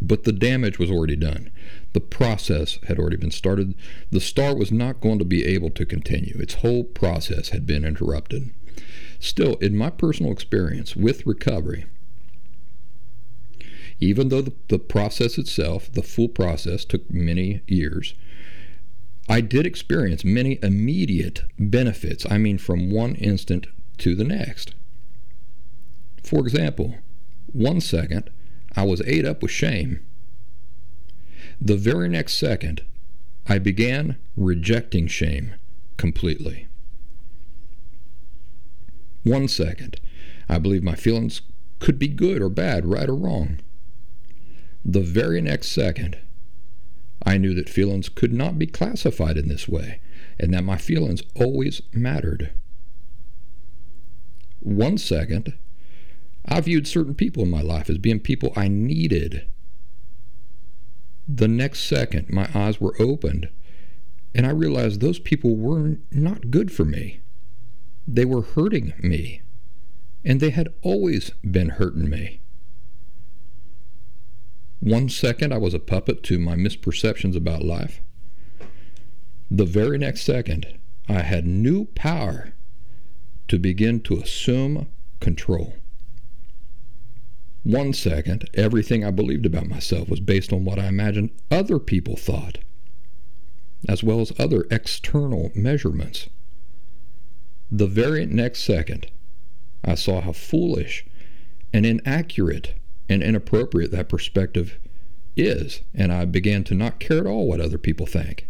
But 0.00 0.24
the 0.24 0.32
damage 0.32 0.80
was 0.80 0.90
already 0.90 1.14
done. 1.14 1.52
The 1.92 2.00
process 2.00 2.80
had 2.88 2.98
already 2.98 3.16
been 3.16 3.30
started. 3.30 3.76
The 4.10 4.18
star 4.18 4.56
was 4.56 4.72
not 4.72 5.00
going 5.00 5.20
to 5.20 5.24
be 5.24 5.44
able 5.44 5.70
to 5.70 5.86
continue. 5.86 6.36
Its 6.40 6.54
whole 6.54 6.82
process 6.82 7.50
had 7.50 7.64
been 7.64 7.84
interrupted. 7.84 8.50
Still, 9.20 9.54
in 9.56 9.76
my 9.76 9.90
personal 9.90 10.32
experience 10.32 10.96
with 10.96 11.24
recovery, 11.24 11.86
even 14.00 14.30
though 14.30 14.42
the, 14.42 14.52
the 14.66 14.80
process 14.80 15.38
itself, 15.38 15.92
the 15.92 16.02
full 16.02 16.28
process, 16.28 16.84
took 16.84 17.08
many 17.08 17.60
years, 17.68 18.14
I 19.28 19.42
did 19.42 19.64
experience 19.64 20.24
many 20.24 20.58
immediate 20.60 21.42
benefits. 21.56 22.26
I 22.28 22.38
mean, 22.38 22.58
from 22.58 22.90
one 22.90 23.14
instant 23.14 23.68
to 23.98 24.16
the 24.16 24.24
next. 24.24 24.74
For 26.28 26.40
example, 26.40 26.94
one 27.54 27.80
second, 27.80 28.28
I 28.76 28.82
was 28.82 29.00
ate 29.06 29.24
up 29.24 29.40
with 29.40 29.50
shame. 29.50 30.04
The 31.58 31.78
very 31.78 32.06
next 32.06 32.34
second, 32.34 32.82
I 33.46 33.58
began 33.58 34.18
rejecting 34.36 35.06
shame 35.06 35.54
completely. 35.96 36.68
One 39.22 39.48
second, 39.48 40.00
I 40.50 40.58
believed 40.58 40.84
my 40.84 40.96
feelings 40.96 41.40
could 41.78 41.98
be 41.98 42.08
good 42.08 42.42
or 42.42 42.50
bad, 42.50 42.84
right 42.84 43.08
or 43.08 43.16
wrong. 43.16 43.60
The 44.84 45.00
very 45.00 45.40
next 45.40 45.68
second, 45.68 46.18
I 47.24 47.38
knew 47.38 47.54
that 47.54 47.70
feelings 47.70 48.10
could 48.10 48.34
not 48.34 48.58
be 48.58 48.66
classified 48.66 49.38
in 49.38 49.48
this 49.48 49.66
way, 49.66 50.02
and 50.38 50.52
that 50.52 50.62
my 50.62 50.76
feelings 50.76 51.22
always 51.34 51.80
mattered. 51.94 52.52
One 54.60 54.98
second, 54.98 55.54
I 56.50 56.62
viewed 56.62 56.88
certain 56.88 57.14
people 57.14 57.42
in 57.42 57.50
my 57.50 57.60
life 57.60 57.90
as 57.90 57.98
being 57.98 58.20
people 58.20 58.54
I 58.56 58.68
needed. 58.68 59.46
The 61.28 61.46
next 61.46 61.80
second, 61.80 62.30
my 62.30 62.48
eyes 62.54 62.80
were 62.80 62.96
opened, 62.98 63.50
and 64.34 64.46
I 64.46 64.50
realized 64.50 65.00
those 65.00 65.18
people 65.18 65.56
were 65.56 65.98
not 66.10 66.50
good 66.50 66.72
for 66.72 66.86
me. 66.86 67.20
They 68.06 68.24
were 68.24 68.40
hurting 68.40 68.94
me, 68.98 69.42
and 70.24 70.40
they 70.40 70.48
had 70.48 70.72
always 70.80 71.30
been 71.48 71.68
hurting 71.68 72.08
me. 72.08 72.40
One 74.80 75.10
second, 75.10 75.52
I 75.52 75.58
was 75.58 75.74
a 75.74 75.78
puppet 75.78 76.22
to 76.24 76.38
my 76.38 76.54
misperceptions 76.54 77.36
about 77.36 77.62
life. 77.62 78.00
The 79.50 79.66
very 79.66 79.98
next 79.98 80.22
second, 80.22 80.78
I 81.10 81.20
had 81.20 81.46
new 81.46 81.86
power 81.86 82.54
to 83.48 83.58
begin 83.58 84.00
to 84.00 84.16
assume 84.16 84.88
control. 85.20 85.74
One 87.68 87.92
second, 87.92 88.48
everything 88.54 89.04
I 89.04 89.10
believed 89.10 89.44
about 89.44 89.68
myself 89.68 90.08
was 90.08 90.20
based 90.20 90.54
on 90.54 90.64
what 90.64 90.78
I 90.78 90.86
imagined 90.86 91.32
other 91.50 91.78
people 91.78 92.16
thought, 92.16 92.56
as 93.86 94.02
well 94.02 94.22
as 94.22 94.32
other 94.38 94.66
external 94.70 95.52
measurements. 95.54 96.30
The 97.70 97.86
very 97.86 98.24
next 98.24 98.64
second, 98.64 99.08
I 99.84 99.96
saw 99.96 100.22
how 100.22 100.32
foolish 100.32 101.04
and 101.70 101.84
inaccurate 101.84 102.72
and 103.06 103.22
inappropriate 103.22 103.90
that 103.90 104.08
perspective 104.08 104.78
is, 105.36 105.82
and 105.92 106.10
I 106.10 106.24
began 106.24 106.64
to 106.64 106.74
not 106.74 107.00
care 107.00 107.18
at 107.18 107.26
all 107.26 107.46
what 107.46 107.60
other 107.60 107.76
people 107.76 108.06
think. 108.06 108.48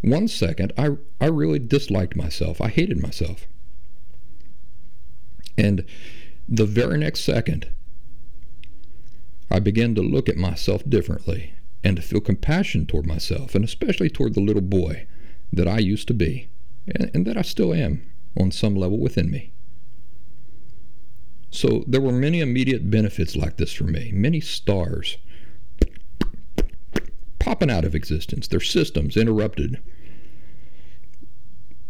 One 0.00 0.28
second, 0.28 0.72
I, 0.78 0.92
I 1.20 1.26
really 1.26 1.58
disliked 1.58 2.16
myself. 2.16 2.62
I 2.62 2.68
hated 2.68 3.02
myself. 3.02 3.46
And 5.58 5.84
the 6.48 6.66
very 6.66 6.98
next 6.98 7.20
second, 7.20 7.68
I 9.50 9.60
began 9.60 9.94
to 9.94 10.02
look 10.02 10.28
at 10.28 10.36
myself 10.36 10.82
differently 10.88 11.54
and 11.82 11.96
to 11.96 12.02
feel 12.02 12.20
compassion 12.20 12.86
toward 12.86 13.06
myself, 13.06 13.54
and 13.54 13.64
especially 13.64 14.08
toward 14.08 14.34
the 14.34 14.40
little 14.40 14.62
boy 14.62 15.06
that 15.52 15.68
I 15.68 15.78
used 15.78 16.08
to 16.08 16.14
be, 16.14 16.48
and, 16.86 17.10
and 17.14 17.26
that 17.26 17.36
I 17.36 17.42
still 17.42 17.72
am 17.72 18.02
on 18.38 18.50
some 18.50 18.74
level 18.74 18.98
within 18.98 19.30
me. 19.30 19.52
So 21.50 21.84
there 21.86 22.00
were 22.00 22.12
many 22.12 22.40
immediate 22.40 22.90
benefits 22.90 23.36
like 23.36 23.58
this 23.58 23.72
for 23.72 23.84
me, 23.84 24.10
many 24.12 24.40
stars 24.40 25.18
popping 27.38 27.70
out 27.70 27.84
of 27.84 27.94
existence, 27.94 28.48
their 28.48 28.58
systems 28.58 29.18
interrupted 29.18 29.78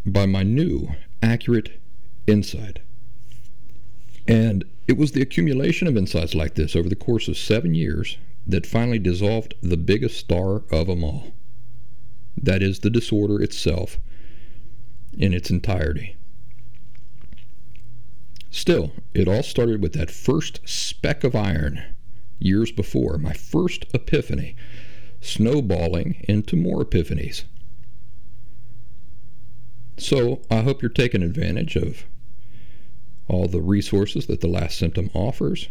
by 0.05 0.27
my 0.27 0.43
new, 0.43 0.89
accurate 1.23 1.81
insight. 2.27 2.81
And 4.27 4.65
it 4.87 4.97
was 4.97 5.13
the 5.13 5.23
accumulation 5.23 5.87
of 5.87 5.97
insights 5.97 6.35
like 6.35 6.55
this 6.55 6.75
over 6.75 6.89
the 6.89 6.97
course 6.97 7.29
of 7.29 7.37
seven 7.37 7.75
years 7.75 8.19
that 8.47 8.67
finally 8.67 8.99
dissolved 8.99 9.55
the 9.63 9.77
biggest 9.77 10.19
star 10.19 10.63
of 10.71 10.87
them 10.87 11.05
all. 11.05 11.33
That 12.37 12.63
is 12.63 12.81
the 12.81 12.91
disorder 12.91 13.43
itself 13.43 13.99
in 15.17 15.33
its 15.33 15.51
entirety. 15.51 16.17
Still, 18.51 18.93
it 19.15 19.29
all 19.29 19.43
started 19.43 19.83
with 19.83 19.95
that 19.95 20.11
first 20.11 20.61
speck 20.65 21.25
of 21.25 21.35
iron 21.35 21.83
years 22.39 22.71
before, 22.71 23.19
my 23.19 23.33
first 23.33 23.87
epiphany, 23.93 24.55
snowballing 25.21 26.25
into 26.29 26.57
more 26.57 26.85
epiphanies. 26.85 27.45
So 29.97 30.43
I 30.51 30.61
hope 30.61 30.83
you're 30.83 30.89
taking 30.89 31.23
advantage 31.23 31.77
of 31.77 32.05
all 33.29 33.49
the 33.49 33.63
resources 33.63 34.27
that 34.27 34.41
the 34.41 34.49
last 34.49 34.79
symptom 34.79 35.11
offers, 35.15 35.69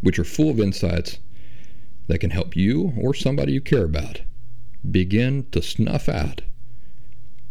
which 0.00 0.18
are 0.18 0.24
full 0.24 0.50
of 0.50 0.60
insights 0.60 1.18
that 2.08 2.18
can 2.18 2.30
help 2.30 2.56
you 2.56 2.92
or 2.96 3.14
somebody 3.14 3.52
you 3.52 3.60
care 3.60 3.84
about 3.84 4.22
begin 4.90 5.46
to 5.52 5.62
snuff 5.62 6.08
out 6.08 6.42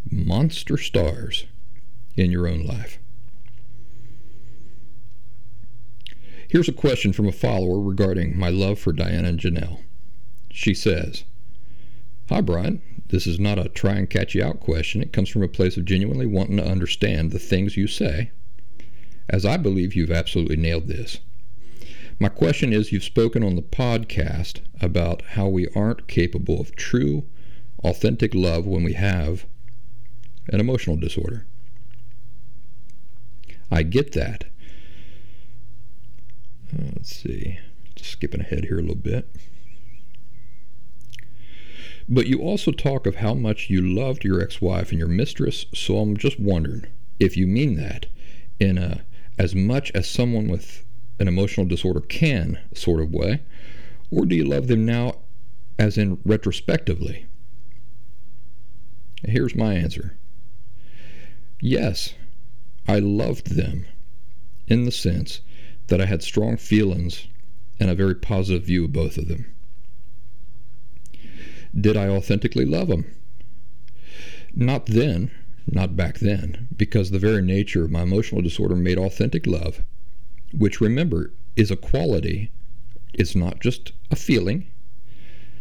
monster 0.09 0.77
stars 0.77 1.45
in 2.15 2.31
your 2.31 2.47
own 2.47 2.65
life. 2.65 2.99
Here's 6.47 6.67
a 6.67 6.73
question 6.73 7.13
from 7.13 7.27
a 7.27 7.31
follower 7.31 7.79
regarding 7.79 8.37
my 8.37 8.49
love 8.49 8.77
for 8.77 8.91
Diana 8.91 9.29
and 9.29 9.39
Janelle. 9.39 9.79
She 10.51 10.73
says, 10.73 11.23
Hi, 12.27 12.41
Brian. 12.41 12.81
This 13.11 13.27
is 13.27 13.41
not 13.41 13.59
a 13.59 13.67
try 13.67 13.95
and 13.95 14.09
catch 14.09 14.35
you 14.35 14.41
out 14.41 14.61
question. 14.61 15.01
It 15.01 15.11
comes 15.11 15.27
from 15.27 15.43
a 15.43 15.49
place 15.49 15.75
of 15.75 15.83
genuinely 15.83 16.25
wanting 16.25 16.55
to 16.55 16.65
understand 16.65 17.31
the 17.31 17.39
things 17.39 17.75
you 17.75 17.85
say, 17.85 18.31
as 19.27 19.45
I 19.45 19.57
believe 19.57 19.93
you've 19.93 20.11
absolutely 20.11 20.55
nailed 20.55 20.87
this. 20.87 21.19
My 22.19 22.29
question 22.29 22.71
is 22.71 22.93
You've 22.93 23.03
spoken 23.03 23.43
on 23.43 23.57
the 23.57 23.61
podcast 23.61 24.61
about 24.79 25.23
how 25.33 25.49
we 25.49 25.67
aren't 25.75 26.07
capable 26.07 26.61
of 26.61 26.73
true, 26.77 27.25
authentic 27.83 28.33
love 28.33 28.65
when 28.65 28.83
we 28.83 28.93
have 28.93 29.45
an 30.47 30.61
emotional 30.61 30.95
disorder. 30.95 31.45
I 33.69 33.83
get 33.83 34.13
that. 34.13 34.45
Uh, 36.73 36.91
let's 36.95 37.13
see, 37.13 37.59
just 37.93 38.11
skipping 38.11 38.39
ahead 38.39 38.63
here 38.65 38.77
a 38.77 38.81
little 38.81 38.95
bit. 38.95 39.27
But 42.09 42.27
you 42.27 42.39
also 42.39 42.71
talk 42.71 43.05
of 43.05 43.15
how 43.15 43.33
much 43.33 43.69
you 43.69 43.81
loved 43.81 44.23
your 44.23 44.41
ex 44.41 44.61
wife 44.61 44.89
and 44.89 44.99
your 44.99 45.07
mistress, 45.07 45.65
so 45.73 45.97
I'm 45.99 46.17
just 46.17 46.39
wondering 46.39 46.87
if 47.19 47.37
you 47.37 47.47
mean 47.47 47.75
that 47.75 48.07
in 48.59 48.77
a 48.77 49.03
as 49.37 49.55
much 49.55 49.91
as 49.91 50.07
someone 50.07 50.47
with 50.47 50.83
an 51.19 51.27
emotional 51.27 51.65
disorder 51.65 52.01
can 52.01 52.59
sort 52.73 53.01
of 53.01 53.13
way, 53.13 53.41
or 54.09 54.25
do 54.25 54.35
you 54.35 54.43
love 54.43 54.67
them 54.67 54.85
now 54.85 55.19
as 55.79 55.97
in 55.97 56.19
retrospectively? 56.25 57.25
Here's 59.23 59.55
my 59.55 59.75
answer 59.75 60.17
Yes, 61.61 62.15
I 62.87 62.99
loved 62.99 63.55
them 63.55 63.85
in 64.67 64.85
the 64.85 64.91
sense 64.91 65.41
that 65.87 66.01
I 66.01 66.05
had 66.05 66.23
strong 66.23 66.57
feelings 66.57 67.27
and 67.79 67.89
a 67.89 67.95
very 67.95 68.15
positive 68.15 68.63
view 68.63 68.85
of 68.85 68.93
both 68.93 69.17
of 69.17 69.27
them. 69.27 69.53
Did 71.79 71.95
I 71.95 72.07
authentically 72.09 72.65
love 72.65 72.89
him? 72.89 73.05
Not 74.53 74.87
then, 74.87 75.31
not 75.65 75.95
back 75.95 76.19
then, 76.19 76.67
because 76.75 77.11
the 77.11 77.19
very 77.19 77.41
nature 77.41 77.85
of 77.85 77.91
my 77.91 78.01
emotional 78.01 78.41
disorder 78.41 78.75
made 78.75 78.97
authentic 78.97 79.47
love, 79.47 79.81
which 80.53 80.81
remember 80.81 81.33
is 81.55 81.71
a 81.71 81.77
quality, 81.77 82.51
it's 83.13 83.35
not 83.35 83.59
just 83.61 83.93
a 84.09 84.15
feeling. 84.15 84.67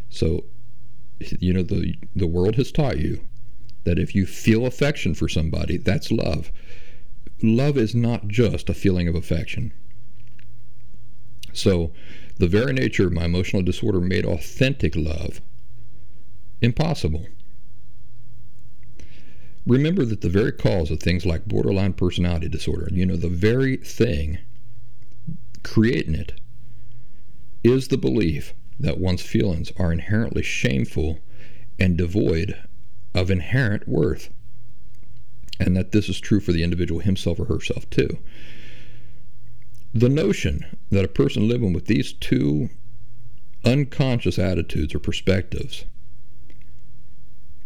So, 0.08 0.44
you 1.38 1.52
know, 1.52 1.62
the, 1.62 1.94
the 2.16 2.26
world 2.26 2.56
has 2.56 2.72
taught 2.72 2.98
you 2.98 3.20
that 3.84 3.98
if 3.98 4.14
you 4.14 4.26
feel 4.26 4.66
affection 4.66 5.14
for 5.14 5.28
somebody, 5.28 5.76
that's 5.76 6.10
love. 6.10 6.50
Love 7.42 7.78
is 7.78 7.94
not 7.94 8.28
just 8.28 8.68
a 8.68 8.74
feeling 8.74 9.06
of 9.06 9.14
affection. 9.14 9.72
So, 11.52 11.92
the 12.38 12.48
very 12.48 12.72
nature 12.72 13.06
of 13.06 13.12
my 13.12 13.24
emotional 13.24 13.62
disorder 13.62 14.00
made 14.00 14.24
authentic 14.24 14.96
love 14.96 15.40
impossible. 16.60 17.26
Remember 19.66 20.04
that 20.04 20.20
the 20.20 20.28
very 20.28 20.52
cause 20.52 20.90
of 20.90 21.00
things 21.00 21.26
like 21.26 21.44
borderline 21.46 21.92
personality 21.92 22.48
disorder, 22.48 22.88
you 22.92 23.04
know, 23.04 23.16
the 23.16 23.28
very 23.28 23.76
thing 23.76 24.38
creating 25.62 26.14
it, 26.14 26.40
is 27.62 27.88
the 27.88 27.98
belief 27.98 28.54
that 28.78 28.98
one's 28.98 29.22
feelings 29.22 29.70
are 29.78 29.92
inherently 29.92 30.42
shameful 30.42 31.18
and 31.78 31.98
devoid 31.98 32.56
of 33.14 33.30
inherent 33.30 33.86
worth. 33.86 34.30
And 35.58 35.76
that 35.76 35.92
this 35.92 36.08
is 36.08 36.18
true 36.18 36.40
for 36.40 36.52
the 36.52 36.62
individual 36.62 37.00
himself 37.00 37.38
or 37.38 37.44
herself 37.44 37.88
too. 37.90 38.18
The 39.92 40.08
notion 40.08 40.64
that 40.90 41.04
a 41.04 41.08
person 41.08 41.48
living 41.48 41.74
with 41.74 41.86
these 41.86 42.14
two 42.14 42.70
unconscious 43.64 44.38
attitudes 44.38 44.94
or 44.94 44.98
perspectives 44.98 45.84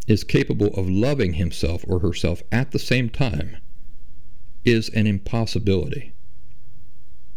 is 0.06 0.24
capable 0.24 0.68
of 0.74 0.88
loving 0.88 1.34
himself 1.34 1.84
or 1.88 2.00
herself 2.00 2.42
at 2.52 2.72
the 2.72 2.78
same 2.78 3.08
time 3.08 3.56
is 4.64 4.88
an 4.90 5.06
impossibility. 5.06 6.12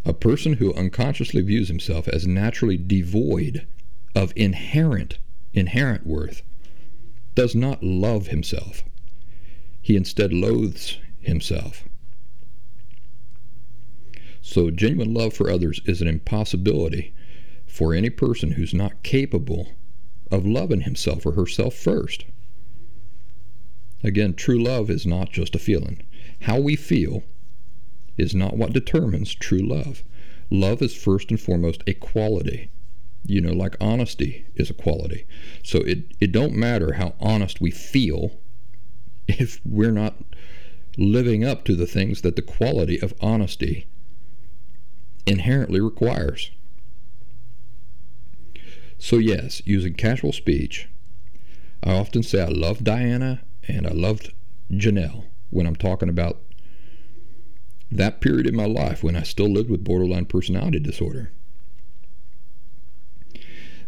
A 0.06 0.14
person 0.14 0.54
who 0.54 0.74
unconsciously 0.74 1.42
views 1.42 1.68
himself 1.68 2.08
as 2.08 2.26
naturally 2.26 2.78
devoid 2.78 3.68
of 4.16 4.34
inherent 4.36 5.20
inherent 5.54 6.06
worth 6.06 6.44
does 7.36 7.56
not 7.56 7.84
love 7.84 8.28
himself. 8.28 8.84
He 9.82 9.96
instead 9.96 10.34
loathes 10.34 10.98
himself. 11.20 11.88
So, 14.42 14.72
genuine 14.72 15.14
love 15.14 15.34
for 15.34 15.50
others 15.50 15.82
is 15.86 16.02
an 16.02 16.08
impossibility 16.08 17.14
for 17.66 17.94
any 17.94 18.10
person 18.10 18.52
who's 18.52 18.74
not 18.74 19.04
capable 19.04 19.74
of 20.32 20.46
loving 20.46 20.82
himself 20.82 21.26
or 21.26 21.34
herself 21.34 21.74
first. 21.74 22.26
Again, 24.04 24.34
true 24.34 24.62
love 24.62 24.90
is 24.90 25.06
not 25.06 25.32
just 25.32 25.56
a 25.56 25.60
feeling. 25.60 26.04
How 26.42 26.60
we 26.60 26.76
feel 26.76 27.24
is 28.18 28.36
not 28.36 28.58
what 28.58 28.74
determines 28.74 29.34
true 29.34 29.60
love. 29.60 30.04
Love 30.50 30.82
is 30.82 30.96
first 30.96 31.30
and 31.30 31.40
foremost 31.40 31.84
a 31.88 31.94
quality. 31.94 32.70
You 33.26 33.42
know, 33.42 33.54
like 33.54 33.76
honesty 33.82 34.46
is 34.56 34.70
a 34.70 34.74
quality. 34.74 35.26
So 35.64 35.80
it, 35.80 36.06
it 36.22 36.32
don't 36.32 36.54
matter 36.54 36.94
how 36.94 37.16
honest 37.20 37.60
we 37.60 37.72
feel 37.72 38.40
if 39.28 39.60
we're 39.66 39.92
not 39.92 40.16
living 40.98 41.44
up 41.44 41.64
to 41.66 41.76
the 41.76 41.88
things 41.88 42.22
that 42.22 42.36
the 42.36 42.42
quality 42.42 43.00
of 43.02 43.14
honesty 43.20 43.88
inherently 45.26 45.80
requires. 45.80 46.52
So, 49.00 49.18
yes, 49.18 49.62
using 49.66 49.94
casual 49.94 50.32
speech, 50.32 50.90
I 51.84 51.94
often 51.94 52.24
say 52.24 52.42
I 52.42 52.48
love 52.48 52.84
Diana 52.84 53.42
and 53.68 53.86
I 53.86 53.92
loved 53.92 54.34
Janelle 54.72 55.26
when 55.50 55.66
I'm 55.66 55.76
talking 55.76 56.10
about 56.10 56.42
that 57.92 58.22
period 58.22 58.48
in 58.48 58.56
my 58.56 58.66
life 58.66 59.04
when 59.04 59.16
I 59.16 59.24
still 59.24 59.50
lived 59.50 59.70
with 59.70 59.84
borderline 59.84 60.26
personality 60.26 60.80
disorder. 60.80 61.32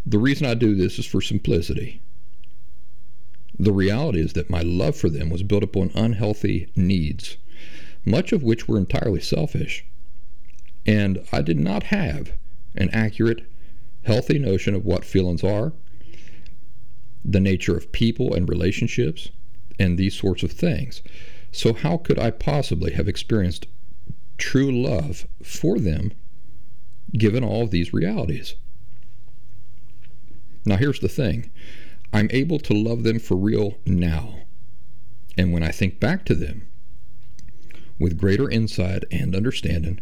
The 0.05 0.19
reason 0.19 0.47
I 0.47 0.53
do 0.53 0.75
this 0.75 0.97
is 0.97 1.05
for 1.05 1.21
simplicity. 1.21 2.01
The 3.57 3.73
reality 3.73 4.21
is 4.21 4.33
that 4.33 4.49
my 4.49 4.61
love 4.61 4.95
for 4.95 5.09
them 5.09 5.29
was 5.29 5.43
built 5.43 5.63
upon 5.63 5.91
unhealthy 5.93 6.71
needs, 6.75 7.37
much 8.05 8.31
of 8.31 8.41
which 8.41 8.67
were 8.67 8.77
entirely 8.77 9.19
selfish 9.19 9.85
and 10.85 11.23
I 11.31 11.43
did 11.43 11.59
not 11.59 11.83
have 11.83 12.33
an 12.75 12.89
accurate, 12.91 13.45
healthy 14.03 14.39
notion 14.39 14.73
of 14.73 14.85
what 14.85 15.05
feelings 15.05 15.43
are, 15.43 15.73
the 17.23 17.39
nature 17.39 17.77
of 17.77 17.91
people 17.91 18.33
and 18.33 18.49
relationships, 18.49 19.29
and 19.79 19.97
these 19.97 20.15
sorts 20.15 20.43
of 20.43 20.51
things. 20.51 21.01
So, 21.51 21.73
how 21.73 21.97
could 21.97 22.19
I 22.19 22.29
possibly 22.29 22.91
have 22.93 23.07
experienced 23.07 23.67
true 24.37 24.71
love 24.71 25.27
for 25.41 25.79
them 25.79 26.13
given 27.13 27.43
all 27.43 27.63
of 27.63 27.71
these 27.71 27.93
realities? 27.93 28.55
Now, 30.65 30.77
here's 30.77 30.99
the 30.99 31.09
thing 31.09 31.49
I'm 32.13 32.29
able 32.31 32.59
to 32.59 32.73
love 32.73 33.03
them 33.03 33.19
for 33.19 33.35
real 33.35 33.77
now. 33.85 34.41
And 35.37 35.53
when 35.53 35.63
I 35.63 35.71
think 35.71 35.99
back 35.99 36.25
to 36.25 36.35
them 36.35 36.67
with 37.97 38.17
greater 38.17 38.49
insight 38.49 39.05
and 39.11 39.35
understanding, 39.35 40.01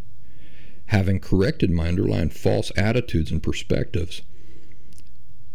having 0.88 1.20
corrected 1.20 1.70
my 1.70 1.88
underlying 1.88 2.30
false 2.30 2.72
attitudes 2.76 3.32
and 3.32 3.44
perspectives, 3.44 4.22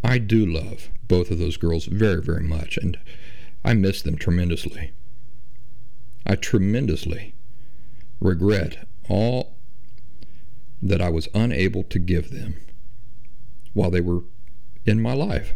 I 0.03 0.17
do 0.17 0.45
love 0.45 0.89
both 1.07 1.31
of 1.31 1.39
those 1.39 1.57
girls 1.57 1.85
very, 1.85 2.21
very 2.21 2.43
much, 2.43 2.77
and 2.77 2.97
I 3.63 3.73
miss 3.73 4.01
them 4.01 4.17
tremendously. 4.17 4.91
I 6.25 6.35
tremendously 6.35 7.33
regret 8.19 8.87
all 9.09 9.55
that 10.81 11.01
I 11.01 11.09
was 11.09 11.29
unable 11.33 11.83
to 11.83 11.99
give 11.99 12.29
them 12.29 12.55
while 13.73 13.89
they 13.89 14.01
were 14.01 14.23
in 14.85 15.01
my 15.01 15.13
life. 15.13 15.53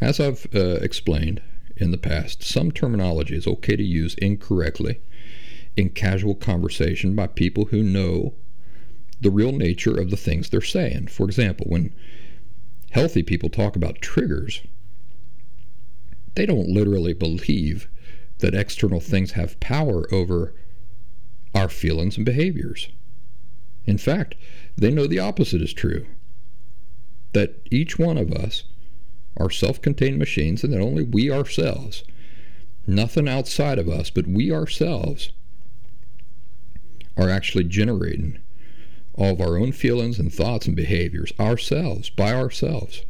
As 0.00 0.18
I've 0.18 0.48
uh, 0.54 0.76
explained 0.80 1.40
in 1.76 1.92
the 1.92 1.98
past, 1.98 2.42
some 2.42 2.72
terminology 2.72 3.36
is 3.36 3.46
okay 3.46 3.76
to 3.76 3.84
use 3.84 4.14
incorrectly 4.14 5.00
in 5.76 5.90
casual 5.90 6.34
conversation 6.34 7.14
by 7.14 7.28
people 7.28 7.66
who 7.66 7.82
know 7.82 8.34
the 9.20 9.30
real 9.30 9.52
nature 9.52 9.96
of 9.98 10.10
the 10.10 10.16
things 10.16 10.50
they're 10.50 10.60
saying. 10.60 11.06
For 11.06 11.24
example, 11.24 11.66
when 11.68 11.94
healthy 12.90 13.22
people 13.22 13.48
talk 13.48 13.76
about 13.76 14.02
triggers, 14.02 14.62
they 16.34 16.46
don't 16.46 16.68
literally 16.68 17.12
believe 17.12 17.88
that 18.38 18.54
external 18.54 19.00
things 19.00 19.32
have 19.32 19.60
power 19.60 20.12
over 20.12 20.54
our 21.54 21.68
feelings 21.68 22.16
and 22.16 22.26
behaviors. 22.26 22.88
In 23.84 23.98
fact, 23.98 24.34
they 24.76 24.90
know 24.90 25.06
the 25.06 25.18
opposite 25.18 25.62
is 25.62 25.72
true 25.72 26.06
that 27.32 27.66
each 27.70 27.98
one 27.98 28.18
of 28.18 28.30
us 28.32 28.64
are 29.36 29.50
self 29.50 29.80
contained 29.80 30.18
machines 30.18 30.62
and 30.62 30.72
that 30.72 30.80
only 30.80 31.02
we 31.02 31.30
ourselves, 31.30 32.04
nothing 32.86 33.28
outside 33.28 33.78
of 33.78 33.88
us, 33.88 34.10
but 34.10 34.26
we 34.26 34.52
ourselves, 34.52 35.32
are 37.16 37.30
actually 37.30 37.64
generating 37.64 38.38
all 39.14 39.32
of 39.32 39.40
our 39.40 39.56
own 39.56 39.72
feelings 39.72 40.18
and 40.18 40.32
thoughts 40.32 40.66
and 40.66 40.76
behaviors 40.76 41.32
ourselves, 41.38 42.10
by 42.10 42.32
ourselves. 42.32 43.02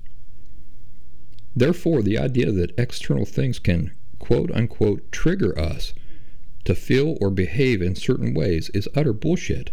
Therefore, 1.54 2.02
the 2.02 2.18
idea 2.18 2.50
that 2.50 2.78
external 2.78 3.24
things 3.24 3.58
can 3.58 3.92
quote 4.18 4.50
unquote 4.52 5.10
trigger 5.12 5.58
us 5.58 5.92
to 6.64 6.74
feel 6.74 7.18
or 7.20 7.30
behave 7.30 7.82
in 7.82 7.94
certain 7.94 8.34
ways 8.34 8.70
is 8.70 8.88
utter 8.94 9.12
bullshit. 9.12 9.70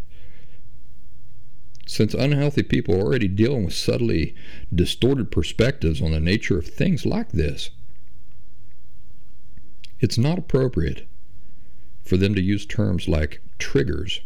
Since 1.85 2.13
unhealthy 2.13 2.63
people 2.63 2.95
are 2.95 3.03
already 3.03 3.27
dealing 3.27 3.65
with 3.65 3.73
subtly 3.73 4.35
distorted 4.73 5.31
perspectives 5.31 6.01
on 6.01 6.11
the 6.11 6.19
nature 6.19 6.57
of 6.57 6.67
things 6.67 7.05
like 7.05 7.31
this, 7.31 7.71
it's 9.99 10.17
not 10.17 10.37
appropriate 10.37 11.07
for 12.03 12.17
them 12.17 12.33
to 12.35 12.41
use 12.41 12.65
terms 12.65 13.07
like 13.07 13.41
triggers 13.57 14.21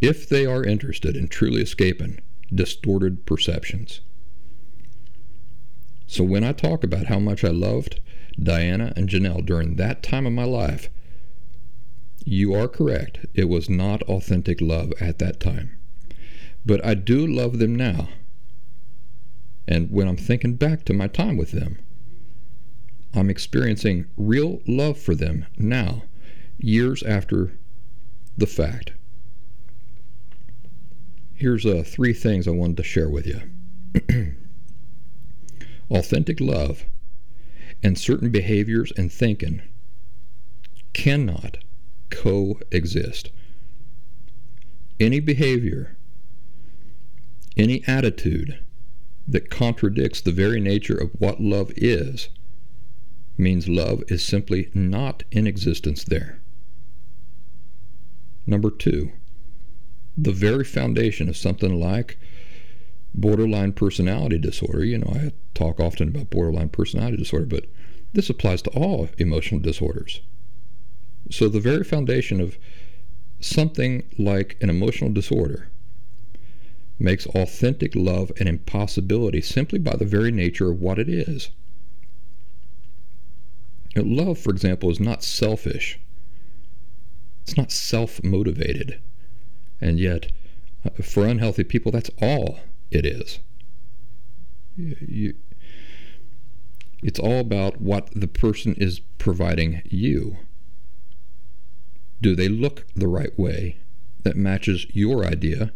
if 0.00 0.28
they 0.28 0.46
are 0.46 0.64
interested 0.64 1.16
in 1.16 1.28
truly 1.28 1.62
escaping 1.62 2.20
distorted 2.54 3.26
perceptions. 3.26 4.00
So 6.08 6.24
when 6.24 6.42
I 6.42 6.52
talk 6.52 6.82
about 6.82 7.06
how 7.06 7.18
much 7.18 7.44
I 7.44 7.50
loved 7.50 8.00
Diana 8.42 8.94
and 8.96 9.10
Janelle 9.10 9.44
during 9.44 9.76
that 9.76 10.02
time 10.02 10.26
of 10.26 10.32
my 10.32 10.44
life, 10.44 10.88
you 12.24 12.54
are 12.54 12.66
correct. 12.66 13.26
It 13.34 13.44
was 13.44 13.68
not 13.68 14.00
authentic 14.04 14.62
love 14.62 14.90
at 15.02 15.18
that 15.18 15.38
time. 15.38 15.78
But 16.64 16.84
I 16.84 16.94
do 16.94 17.26
love 17.26 17.58
them 17.58 17.76
now. 17.76 18.08
And 19.68 19.90
when 19.90 20.08
I'm 20.08 20.16
thinking 20.16 20.54
back 20.54 20.86
to 20.86 20.94
my 20.94 21.08
time 21.08 21.36
with 21.36 21.52
them, 21.52 21.78
I'm 23.12 23.28
experiencing 23.28 24.06
real 24.16 24.62
love 24.66 24.96
for 24.96 25.14
them 25.14 25.44
now, 25.58 26.04
years 26.56 27.02
after 27.02 27.58
the 28.34 28.46
fact. 28.46 28.92
Here's 31.34 31.66
uh, 31.66 31.82
three 31.84 32.14
things 32.14 32.48
I 32.48 32.52
wanted 32.52 32.78
to 32.78 32.82
share 32.82 33.10
with 33.10 33.26
you. 33.26 34.36
Authentic 35.90 36.40
love 36.40 36.84
and 37.82 37.98
certain 37.98 38.30
behaviors 38.30 38.92
and 38.96 39.12
thinking 39.12 39.62
cannot 40.92 41.58
coexist. 42.10 43.30
Any 45.00 45.20
behavior, 45.20 45.96
any 47.56 47.82
attitude 47.86 48.58
that 49.26 49.50
contradicts 49.50 50.20
the 50.20 50.32
very 50.32 50.60
nature 50.60 50.96
of 50.96 51.10
what 51.18 51.40
love 51.40 51.72
is 51.76 52.28
means 53.36 53.68
love 53.68 54.02
is 54.08 54.22
simply 54.22 54.70
not 54.74 55.22
in 55.30 55.46
existence 55.46 56.04
there. 56.04 56.40
Number 58.46 58.70
two, 58.70 59.12
the 60.16 60.32
very 60.32 60.64
foundation 60.64 61.28
of 61.28 61.36
something 61.36 61.78
like 61.78 62.18
borderline 63.20 63.72
personality 63.72 64.38
disorder. 64.38 64.84
You 64.84 64.98
know, 64.98 65.12
I 65.14 65.32
talk 65.54 65.80
often 65.80 66.08
about 66.08 66.30
borderline 66.30 66.68
personality 66.68 67.16
disorder, 67.16 67.46
but 67.46 67.66
this 68.12 68.30
applies 68.30 68.62
to 68.62 68.70
all 68.70 69.08
emotional 69.18 69.60
disorders. 69.60 70.20
So, 71.30 71.48
the 71.48 71.60
very 71.60 71.84
foundation 71.84 72.40
of 72.40 72.58
something 73.40 74.04
like 74.18 74.56
an 74.60 74.70
emotional 74.70 75.10
disorder 75.10 75.68
makes 76.98 77.26
authentic 77.26 77.94
love 77.94 78.32
an 78.40 78.48
impossibility 78.48 79.40
simply 79.40 79.78
by 79.78 79.96
the 79.96 80.04
very 80.04 80.32
nature 80.32 80.70
of 80.70 80.80
what 80.80 80.98
it 80.98 81.08
is. 81.08 81.50
Love, 83.96 84.38
for 84.38 84.50
example, 84.50 84.90
is 84.90 85.00
not 85.00 85.24
selfish, 85.24 85.98
it's 87.42 87.56
not 87.56 87.72
self 87.72 88.22
motivated. 88.22 89.00
And 89.80 89.98
yet, 89.98 90.30
uh, 90.84 91.02
for 91.02 91.26
unhealthy 91.26 91.64
people, 91.64 91.92
that's 91.92 92.10
all 92.20 92.60
it 92.90 93.04
is. 93.04 93.40
You, 94.76 95.34
it's 97.02 97.18
all 97.18 97.40
about 97.40 97.80
what 97.80 98.08
the 98.14 98.28
person 98.28 98.74
is 98.74 99.00
providing 99.18 99.82
you. 99.84 100.38
Do 102.20 102.34
they 102.34 102.48
look 102.48 102.86
the 102.94 103.08
right 103.08 103.36
way 103.38 103.78
that 104.22 104.36
matches 104.36 104.86
your 104.92 105.24
idea 105.24 105.72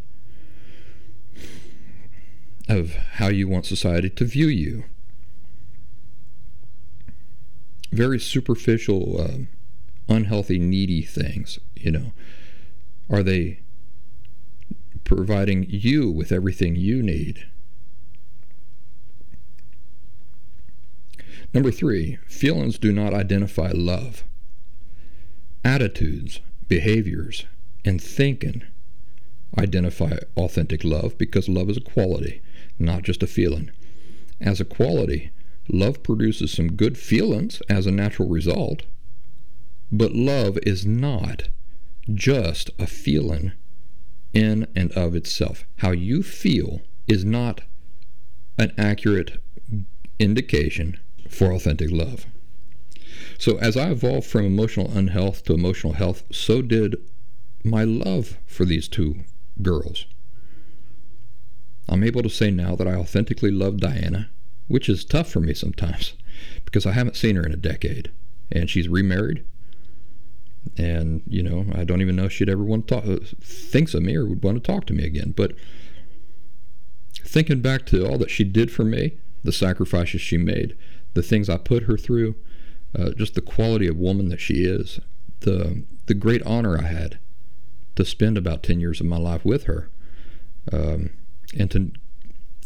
of 2.68 2.94
how 2.94 3.28
you 3.28 3.48
want 3.48 3.66
society 3.66 4.10
to 4.10 4.24
view 4.24 4.48
you? 4.48 4.84
Very 7.92 8.18
superficial, 8.18 9.20
uh, 9.20 10.12
unhealthy, 10.12 10.58
needy 10.58 11.02
things, 11.02 11.58
you 11.76 11.90
know. 11.90 12.12
Are 13.10 13.22
they 13.22 13.61
providing 15.16 15.66
you 15.68 16.10
with 16.10 16.32
everything 16.32 16.76
you 16.76 17.02
need. 17.02 17.46
Number 21.54 21.70
three, 21.70 22.18
feelings 22.26 22.78
do 22.78 22.92
not 22.92 23.12
identify 23.12 23.72
love. 23.74 24.24
Attitudes, 25.64 26.40
behaviors, 26.66 27.44
and 27.84 28.00
thinking 28.00 28.62
identify 29.58 30.16
authentic 30.36 30.82
love 30.82 31.18
because 31.18 31.48
love 31.48 31.68
is 31.68 31.76
a 31.76 31.82
quality, 31.82 32.40
not 32.78 33.02
just 33.02 33.22
a 33.22 33.26
feeling. 33.26 33.70
As 34.40 34.60
a 34.60 34.64
quality, 34.64 35.30
love 35.68 36.02
produces 36.02 36.52
some 36.52 36.72
good 36.72 36.96
feelings 36.96 37.60
as 37.68 37.86
a 37.86 37.92
natural 37.92 38.28
result, 38.28 38.82
but 39.90 40.14
love 40.14 40.58
is 40.62 40.86
not 40.86 41.48
just 42.14 42.70
a 42.78 42.86
feeling 42.86 43.52
in 44.32 44.66
and 44.74 44.92
of 44.92 45.14
itself. 45.14 45.64
How 45.78 45.90
you 45.90 46.22
feel 46.22 46.80
is 47.06 47.24
not 47.24 47.62
an 48.58 48.72
accurate 48.78 49.40
indication 50.18 50.98
for 51.28 51.52
authentic 51.52 51.90
love. 51.90 52.26
So, 53.38 53.58
as 53.58 53.76
I 53.76 53.90
evolved 53.90 54.26
from 54.26 54.44
emotional 54.44 54.90
unhealth 54.96 55.44
to 55.44 55.54
emotional 55.54 55.94
health, 55.94 56.24
so 56.30 56.62
did 56.62 56.96
my 57.64 57.84
love 57.84 58.38
for 58.46 58.64
these 58.64 58.88
two 58.88 59.16
girls. 59.60 60.06
I'm 61.88 62.04
able 62.04 62.22
to 62.22 62.30
say 62.30 62.50
now 62.50 62.76
that 62.76 62.86
I 62.86 62.94
authentically 62.94 63.50
love 63.50 63.80
Diana, 63.80 64.30
which 64.68 64.88
is 64.88 65.04
tough 65.04 65.30
for 65.30 65.40
me 65.40 65.54
sometimes 65.54 66.14
because 66.64 66.86
I 66.86 66.92
haven't 66.92 67.16
seen 67.16 67.36
her 67.36 67.44
in 67.44 67.52
a 67.52 67.56
decade. 67.56 68.10
And 68.50 68.68
she's 68.68 68.88
remarried 68.88 69.44
and 70.76 71.22
you 71.26 71.42
know 71.42 71.66
I 71.74 71.84
don't 71.84 72.00
even 72.00 72.16
know 72.16 72.24
if 72.24 72.32
she'd 72.32 72.48
ever 72.48 72.64
want 72.64 72.88
to 72.88 72.94
talk, 72.94 73.06
uh, 73.06 73.24
thinks 73.40 73.94
of 73.94 74.02
me 74.02 74.16
or 74.16 74.26
would 74.26 74.42
want 74.42 74.62
to 74.62 74.72
talk 74.72 74.86
to 74.86 74.94
me 74.94 75.04
again. 75.04 75.32
But 75.36 75.52
thinking 77.24 77.60
back 77.60 77.86
to 77.86 78.06
all 78.06 78.18
that 78.18 78.30
she 78.30 78.44
did 78.44 78.70
for 78.70 78.84
me, 78.84 79.18
the 79.42 79.52
sacrifices 79.52 80.20
she 80.20 80.36
made, 80.36 80.76
the 81.14 81.22
things 81.22 81.48
I 81.48 81.56
put 81.56 81.84
her 81.84 81.96
through, 81.96 82.36
uh, 82.98 83.10
just 83.10 83.34
the 83.34 83.40
quality 83.40 83.86
of 83.86 83.96
woman 83.96 84.28
that 84.28 84.40
she 84.40 84.64
is, 84.64 85.00
the 85.40 85.84
the 86.06 86.14
great 86.14 86.42
honor 86.44 86.78
I 86.78 86.86
had 86.86 87.18
to 87.96 88.04
spend 88.04 88.38
about 88.38 88.62
ten 88.62 88.80
years 88.80 89.00
of 89.00 89.06
my 89.06 89.18
life 89.18 89.44
with 89.44 89.64
her, 89.64 89.90
um, 90.72 91.10
and 91.58 91.70
to 91.70 91.92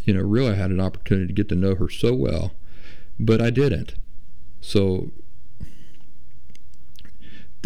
you 0.04 0.14
know 0.14 0.22
really 0.22 0.52
I 0.52 0.56
had 0.56 0.70
an 0.70 0.80
opportunity 0.80 1.28
to 1.28 1.32
get 1.32 1.48
to 1.48 1.56
know 1.56 1.74
her 1.74 1.88
so 1.88 2.14
well, 2.14 2.52
but 3.18 3.40
I 3.40 3.50
didn't. 3.50 3.94
So 4.60 5.12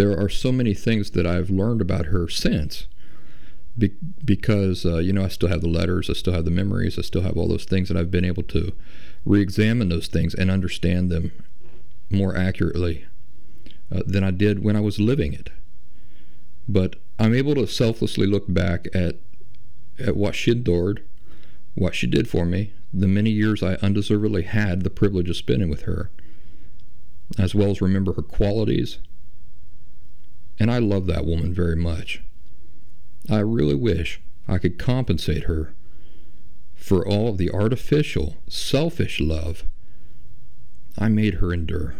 there 0.01 0.19
are 0.19 0.31
so 0.31 0.51
many 0.51 0.73
things 0.73 1.11
that 1.11 1.27
I've 1.27 1.51
learned 1.51 1.83
about 1.83 2.07
her 2.07 2.27
since. 2.27 2.87
Be- 3.77 3.93
because 4.25 4.87
uh, 4.87 4.97
you 4.97 5.13
know 5.13 5.25
I 5.25 5.29
still 5.29 5.51
have 5.51 5.61
the 5.61 5.69
letters, 5.69 6.09
I 6.09 6.15
still 6.15 6.33
have 6.33 6.47
the 6.47 6.51
memories, 6.51 6.99
I 6.99 7.03
still 7.03 7.21
have 7.21 7.37
all 7.37 7.49
those 7.49 7.67
things, 7.67 7.91
and 7.91 7.99
I've 7.99 8.11
been 8.11 8.25
able 8.25 8.43
to 8.45 8.73
re-examine 9.27 9.91
those 9.91 10.07
things 10.07 10.35
and 10.35 10.51
understand 10.51 11.11
them 11.11 11.33
more 12.09 12.35
accurately 12.35 13.05
uh, 13.95 14.01
than 14.07 14.25
I 14.25 14.31
did 14.31 14.65
when 14.65 14.75
I 14.75 14.81
was 14.81 14.99
living 14.99 15.35
it. 15.35 15.51
But 16.67 16.97
I'm 17.19 17.35
able 17.35 17.55
to 17.57 17.67
selflessly 17.67 18.27
look 18.27 18.47
back 18.49 18.87
at 18.95 19.17
at 19.99 20.17
what 20.17 20.35
she 20.35 20.51
endured, 20.51 21.05
what 21.75 21.95
she 21.95 22.07
did 22.07 22.27
for 22.27 22.47
me, 22.47 22.73
the 22.91 23.07
many 23.07 23.31
years 23.31 23.63
I 23.63 23.75
undeservedly 23.75 24.45
had 24.45 24.81
the 24.81 24.89
privilege 24.89 25.29
of 25.29 25.37
spending 25.37 25.69
with 25.69 25.83
her, 25.83 26.11
as 27.39 27.55
well 27.55 27.71
as 27.71 27.83
remember 27.83 28.15
her 28.15 28.23
qualities 28.23 28.97
and 30.61 30.70
I 30.70 30.79
love 30.79 31.07
that 31.07 31.25
woman 31.25 31.55
very 31.55 31.75
much. 31.75 32.23
I 33.31 33.38
really 33.38 33.75
wish 33.75 34.20
I 34.46 34.59
could 34.59 34.79
compensate 34.79 35.44
her 35.44 35.73
for 36.75 37.07
all 37.07 37.29
of 37.29 37.38
the 37.38 37.51
artificial, 37.51 38.37
selfish 38.46 39.20
love 39.20 39.64
I 40.99 41.09
made 41.09 41.35
her 41.35 41.55
endure. 41.55 41.94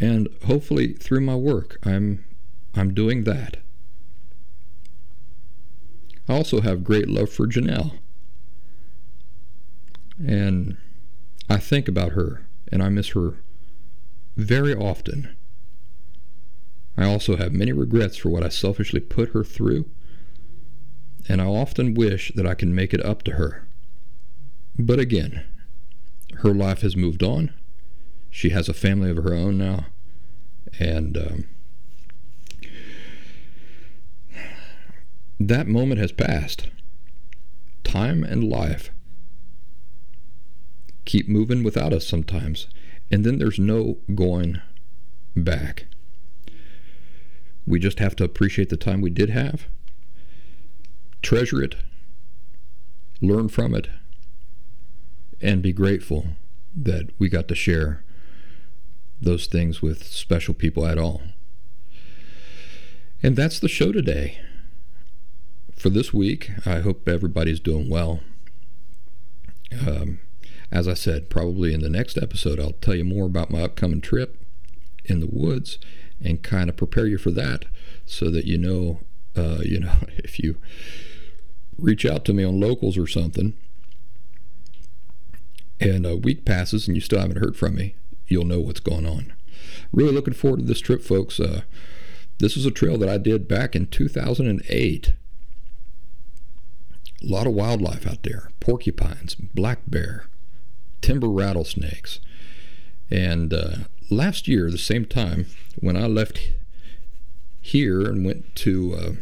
And 0.00 0.28
hopefully 0.46 0.94
through 0.94 1.20
my 1.20 1.36
work, 1.36 1.78
I'm 1.84 2.24
I'm 2.74 2.92
doing 2.92 3.24
that. 3.24 3.58
I 6.28 6.34
also 6.34 6.60
have 6.62 6.82
great 6.82 7.08
love 7.08 7.30
for 7.30 7.46
Janelle. 7.46 7.98
And 10.18 10.76
I 11.48 11.58
think 11.58 11.86
about 11.86 12.12
her 12.12 12.46
and 12.72 12.82
I 12.82 12.88
miss 12.88 13.10
her 13.10 13.34
very 14.36 14.74
often. 14.74 15.36
I 16.96 17.04
also 17.04 17.36
have 17.36 17.52
many 17.52 17.72
regrets 17.72 18.16
for 18.16 18.28
what 18.28 18.44
I 18.44 18.48
selfishly 18.48 19.00
put 19.00 19.30
her 19.30 19.44
through, 19.44 19.88
and 21.28 21.40
I 21.40 21.46
often 21.46 21.94
wish 21.94 22.32
that 22.34 22.46
I 22.46 22.54
can 22.54 22.74
make 22.74 22.92
it 22.92 23.04
up 23.04 23.22
to 23.24 23.32
her. 23.32 23.66
But 24.78 24.98
again, 24.98 25.44
her 26.38 26.52
life 26.54 26.82
has 26.82 26.96
moved 26.96 27.22
on. 27.22 27.52
She 28.30 28.50
has 28.50 28.68
a 28.68 28.74
family 28.74 29.10
of 29.10 29.18
her 29.18 29.34
own 29.34 29.58
now, 29.58 29.86
and 30.78 31.16
um, 31.16 31.44
that 35.38 35.66
moment 35.66 36.00
has 36.00 36.12
passed. 36.12 36.68
Time 37.84 38.24
and 38.24 38.44
life 38.44 38.90
keep 41.04 41.28
moving 41.28 41.62
without 41.62 41.92
us 41.92 42.06
sometimes, 42.06 42.68
and 43.10 43.24
then 43.24 43.38
there's 43.38 43.58
no 43.58 43.98
going 44.14 44.60
back. 45.36 45.86
We 47.66 47.78
just 47.78 47.98
have 47.98 48.16
to 48.16 48.24
appreciate 48.24 48.68
the 48.68 48.76
time 48.76 49.00
we 49.00 49.10
did 49.10 49.30
have, 49.30 49.66
treasure 51.22 51.62
it, 51.62 51.76
learn 53.20 53.48
from 53.48 53.74
it, 53.74 53.88
and 55.40 55.62
be 55.62 55.72
grateful 55.72 56.28
that 56.74 57.10
we 57.18 57.28
got 57.28 57.48
to 57.48 57.54
share 57.54 58.02
those 59.20 59.46
things 59.46 59.80
with 59.80 60.04
special 60.04 60.54
people 60.54 60.86
at 60.86 60.98
all. 60.98 61.22
And 63.22 63.36
that's 63.36 63.60
the 63.60 63.68
show 63.68 63.92
today. 63.92 64.40
For 65.76 65.90
this 65.90 66.12
week, 66.12 66.50
I 66.66 66.80
hope 66.80 67.08
everybody's 67.08 67.60
doing 67.60 67.88
well. 67.88 68.20
Um, 69.86 70.18
as 70.70 70.88
I 70.88 70.94
said, 70.94 71.30
probably 71.30 71.72
in 71.72 71.80
the 71.80 71.88
next 71.88 72.16
episode, 72.18 72.58
I'll 72.58 72.72
tell 72.72 72.94
you 72.94 73.04
more 73.04 73.26
about 73.26 73.50
my 73.50 73.62
upcoming 73.62 74.00
trip 74.00 74.44
in 75.04 75.20
the 75.20 75.28
woods 75.30 75.78
and 76.24 76.42
kind 76.42 76.68
of 76.68 76.76
prepare 76.76 77.06
you 77.06 77.18
for 77.18 77.30
that 77.30 77.64
so 78.04 78.30
that 78.30 78.46
you 78.46 78.58
know, 78.58 79.00
uh, 79.36 79.58
you 79.62 79.80
know, 79.80 79.94
if 80.18 80.38
you 80.38 80.56
reach 81.78 82.04
out 82.04 82.24
to 82.24 82.32
me 82.32 82.44
on 82.44 82.60
locals 82.60 82.98
or 82.98 83.06
something 83.06 83.54
and 85.80 86.06
a 86.06 86.16
week 86.16 86.44
passes 86.44 86.86
and 86.86 86.96
you 86.96 87.00
still 87.00 87.20
haven't 87.20 87.38
heard 87.42 87.56
from 87.56 87.74
me, 87.74 87.94
you'll 88.26 88.44
know 88.44 88.60
what's 88.60 88.80
going 88.80 89.06
on. 89.06 89.32
Really 89.92 90.12
looking 90.12 90.34
forward 90.34 90.60
to 90.60 90.66
this 90.66 90.80
trip, 90.80 91.02
folks. 91.02 91.40
Uh, 91.40 91.62
this 92.38 92.56
is 92.56 92.66
a 92.66 92.70
trail 92.70 92.98
that 92.98 93.08
I 93.08 93.18
did 93.18 93.48
back 93.48 93.74
in 93.74 93.86
2008. 93.86 95.12
A 97.22 97.26
lot 97.26 97.46
of 97.46 97.52
wildlife 97.52 98.06
out 98.06 98.22
there 98.22 98.50
porcupines, 98.60 99.34
black 99.34 99.80
bear, 99.86 100.26
timber 101.00 101.28
rattlesnakes. 101.28 102.20
And 103.10 103.52
uh, 103.52 103.76
last 104.12 104.48
year, 104.48 104.70
the 104.70 104.78
same 104.78 105.04
time, 105.04 105.46
when 105.80 105.96
I 105.96 106.06
left 106.06 106.52
here 107.60 108.02
and 108.02 108.24
went 108.24 108.54
to 108.56 108.94
uh, 108.94 109.12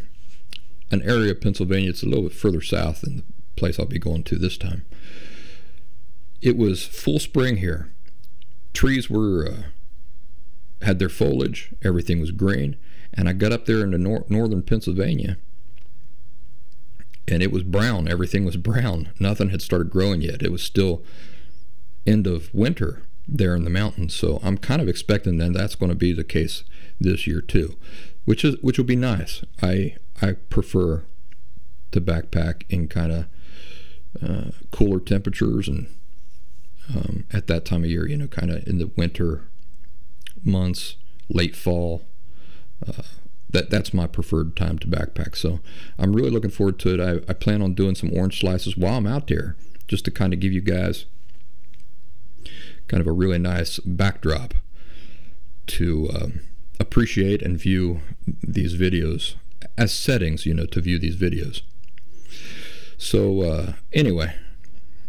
an 0.91 1.03
area 1.03 1.33
of 1.33 1.41
Pennsylvania, 1.41 1.91
it's 1.91 2.03
a 2.03 2.07
little 2.07 2.25
bit 2.25 2.33
further 2.33 2.61
south 2.61 3.03
than 3.03 3.19
the 3.19 3.23
place 3.57 3.79
I'll 3.79 3.87
be 3.87 3.99
going 3.99 4.25
to 4.25 4.37
this 4.37 4.57
time. 4.57 4.85
It 6.41 6.57
was 6.57 6.85
full 6.87 7.19
spring 7.19 7.59
here. 7.59 7.93
Trees 8.73 9.11
were 9.11 9.47
uh, 9.47 9.63
had 10.85 10.99
their 10.99 11.09
foliage, 11.09 11.71
everything 11.83 12.21
was 12.21 12.31
green, 12.31 12.77
and 13.13 13.29
I 13.29 13.33
got 13.33 13.53
up 13.53 13.67
there 13.67 13.83
into 13.83 13.99
nor- 13.99 14.25
northern 14.29 14.63
Pennsylvania, 14.63 15.37
and 17.29 17.43
it 17.43 17.53
was 17.53 17.63
brown. 17.63 18.09
Everything 18.09 18.45
was 18.45 18.57
brown. 18.57 19.11
Nothing 19.21 19.51
had 19.51 19.61
started 19.61 19.91
growing 19.91 20.23
yet. 20.23 20.43
It 20.43 20.53
was 20.53 20.63
still 20.63 21.03
end 22.07 22.27
of 22.27 22.53
winter 22.55 23.03
there 23.31 23.55
in 23.55 23.65
the 23.65 23.71
mountains. 23.71 24.15
So 24.15 24.41
I'm 24.43 24.59
kind 24.59 24.83
of 24.83 24.89
expecting 24.89 25.39
that 25.39 25.53
that's 25.53 25.77
going 25.77 25.91
to 25.91 25.97
be 25.97 26.13
the 26.13 26.25
case 26.25 26.65
this 27.01 27.27
year 27.27 27.41
too, 27.41 27.77
which 28.25 28.45
is 28.45 28.57
which 28.61 28.79
will 28.79 28.85
be 28.85 28.97
nice. 28.97 29.43
I 29.63 29.97
I 30.21 30.33
prefer 30.33 31.05
to 31.93 32.01
backpack 32.01 32.63
in 32.69 32.89
kind 32.89 33.13
of 33.13 33.27
uh, 34.23 34.51
cooler 34.71 35.01
temperatures 35.01 35.69
and 35.69 35.87
um, 36.95 37.25
at 37.33 37.47
that 37.47 37.65
time 37.65 37.85
of 37.85 37.91
year, 37.91 38.09
you 38.09 38.17
know, 38.17 38.27
kind 38.27 38.51
of 38.51 38.67
in 38.67 38.79
the 38.79 38.91
winter 38.97 39.49
months, 40.45 40.97
late 41.29 41.55
fall. 41.55 42.03
Uh, 42.87 43.03
that 43.51 43.69
that's 43.69 43.93
my 43.93 44.07
preferred 44.07 44.57
time 44.57 44.79
to 44.79 44.87
backpack. 44.87 45.37
So 45.37 45.61
I'm 45.99 46.15
really 46.15 46.31
looking 46.31 46.51
forward 46.51 46.79
to 46.81 46.95
it. 46.95 47.01
I, 47.01 47.31
I 47.31 47.35
plan 47.35 47.63
on 47.63 47.75
doing 47.75 47.95
some 47.95 48.13
orange 48.13 48.41
slices 48.41 48.77
while 48.77 48.97
I'm 48.97 49.07
out 49.07 49.27
there, 49.27 49.57
just 49.89 50.05
to 50.05 50.11
kind 50.11 50.33
of 50.33 50.41
give 50.41 50.53
you 50.53 50.61
guys 50.61 51.07
kind 52.91 53.01
of 53.01 53.07
a 53.07 53.13
really 53.13 53.39
nice 53.39 53.79
backdrop 53.79 54.53
to 55.69 56.11
um, 56.13 56.41
appreciate 56.81 57.41
and 57.41 57.57
view 57.57 58.01
these 58.27 58.75
videos 58.77 59.37
as 59.79 59.95
settings, 59.95 60.45
you 60.45 60.53
know, 60.53 60.67
to 60.67 60.81
view 60.81 60.99
these 60.99 61.15
videos. 61.15 61.63
So, 62.99 63.43
uh, 63.43 63.73
anyway, 63.93 64.35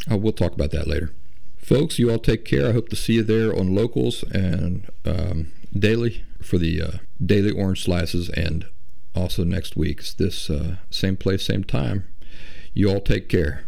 uh, 0.10 0.18
we'll 0.18 0.32
talk 0.32 0.54
about 0.54 0.70
that 0.72 0.88
later. 0.88 1.12
Folks, 1.58 1.98
you 1.98 2.12
all 2.12 2.20
take 2.20 2.46
care. 2.46 2.70
I 2.70 2.74
hope 2.74 2.90
to 2.90 2.96
see 2.96 3.14
you 3.14 3.24
there 3.24 3.52
on 3.52 3.74
Locals 3.74 4.24
and 4.32 4.88
um, 5.04 5.52
daily 5.74 6.24
for 6.40 6.60
the 6.60 6.82
uh, 6.84 6.92
daily 7.24 7.52
orange 7.52 7.84
slices, 7.84 8.30
and 8.30 8.66
also 9.16 9.44
next 9.44 9.76
week's 9.76 10.14
this 10.14 10.52
uh, 10.52 10.76
same 10.92 11.18
place, 11.18 11.46
same 11.46 11.64
time. 11.64 12.08
You 12.76 12.92
all 12.92 13.02
take 13.02 13.28
care. 13.28 13.66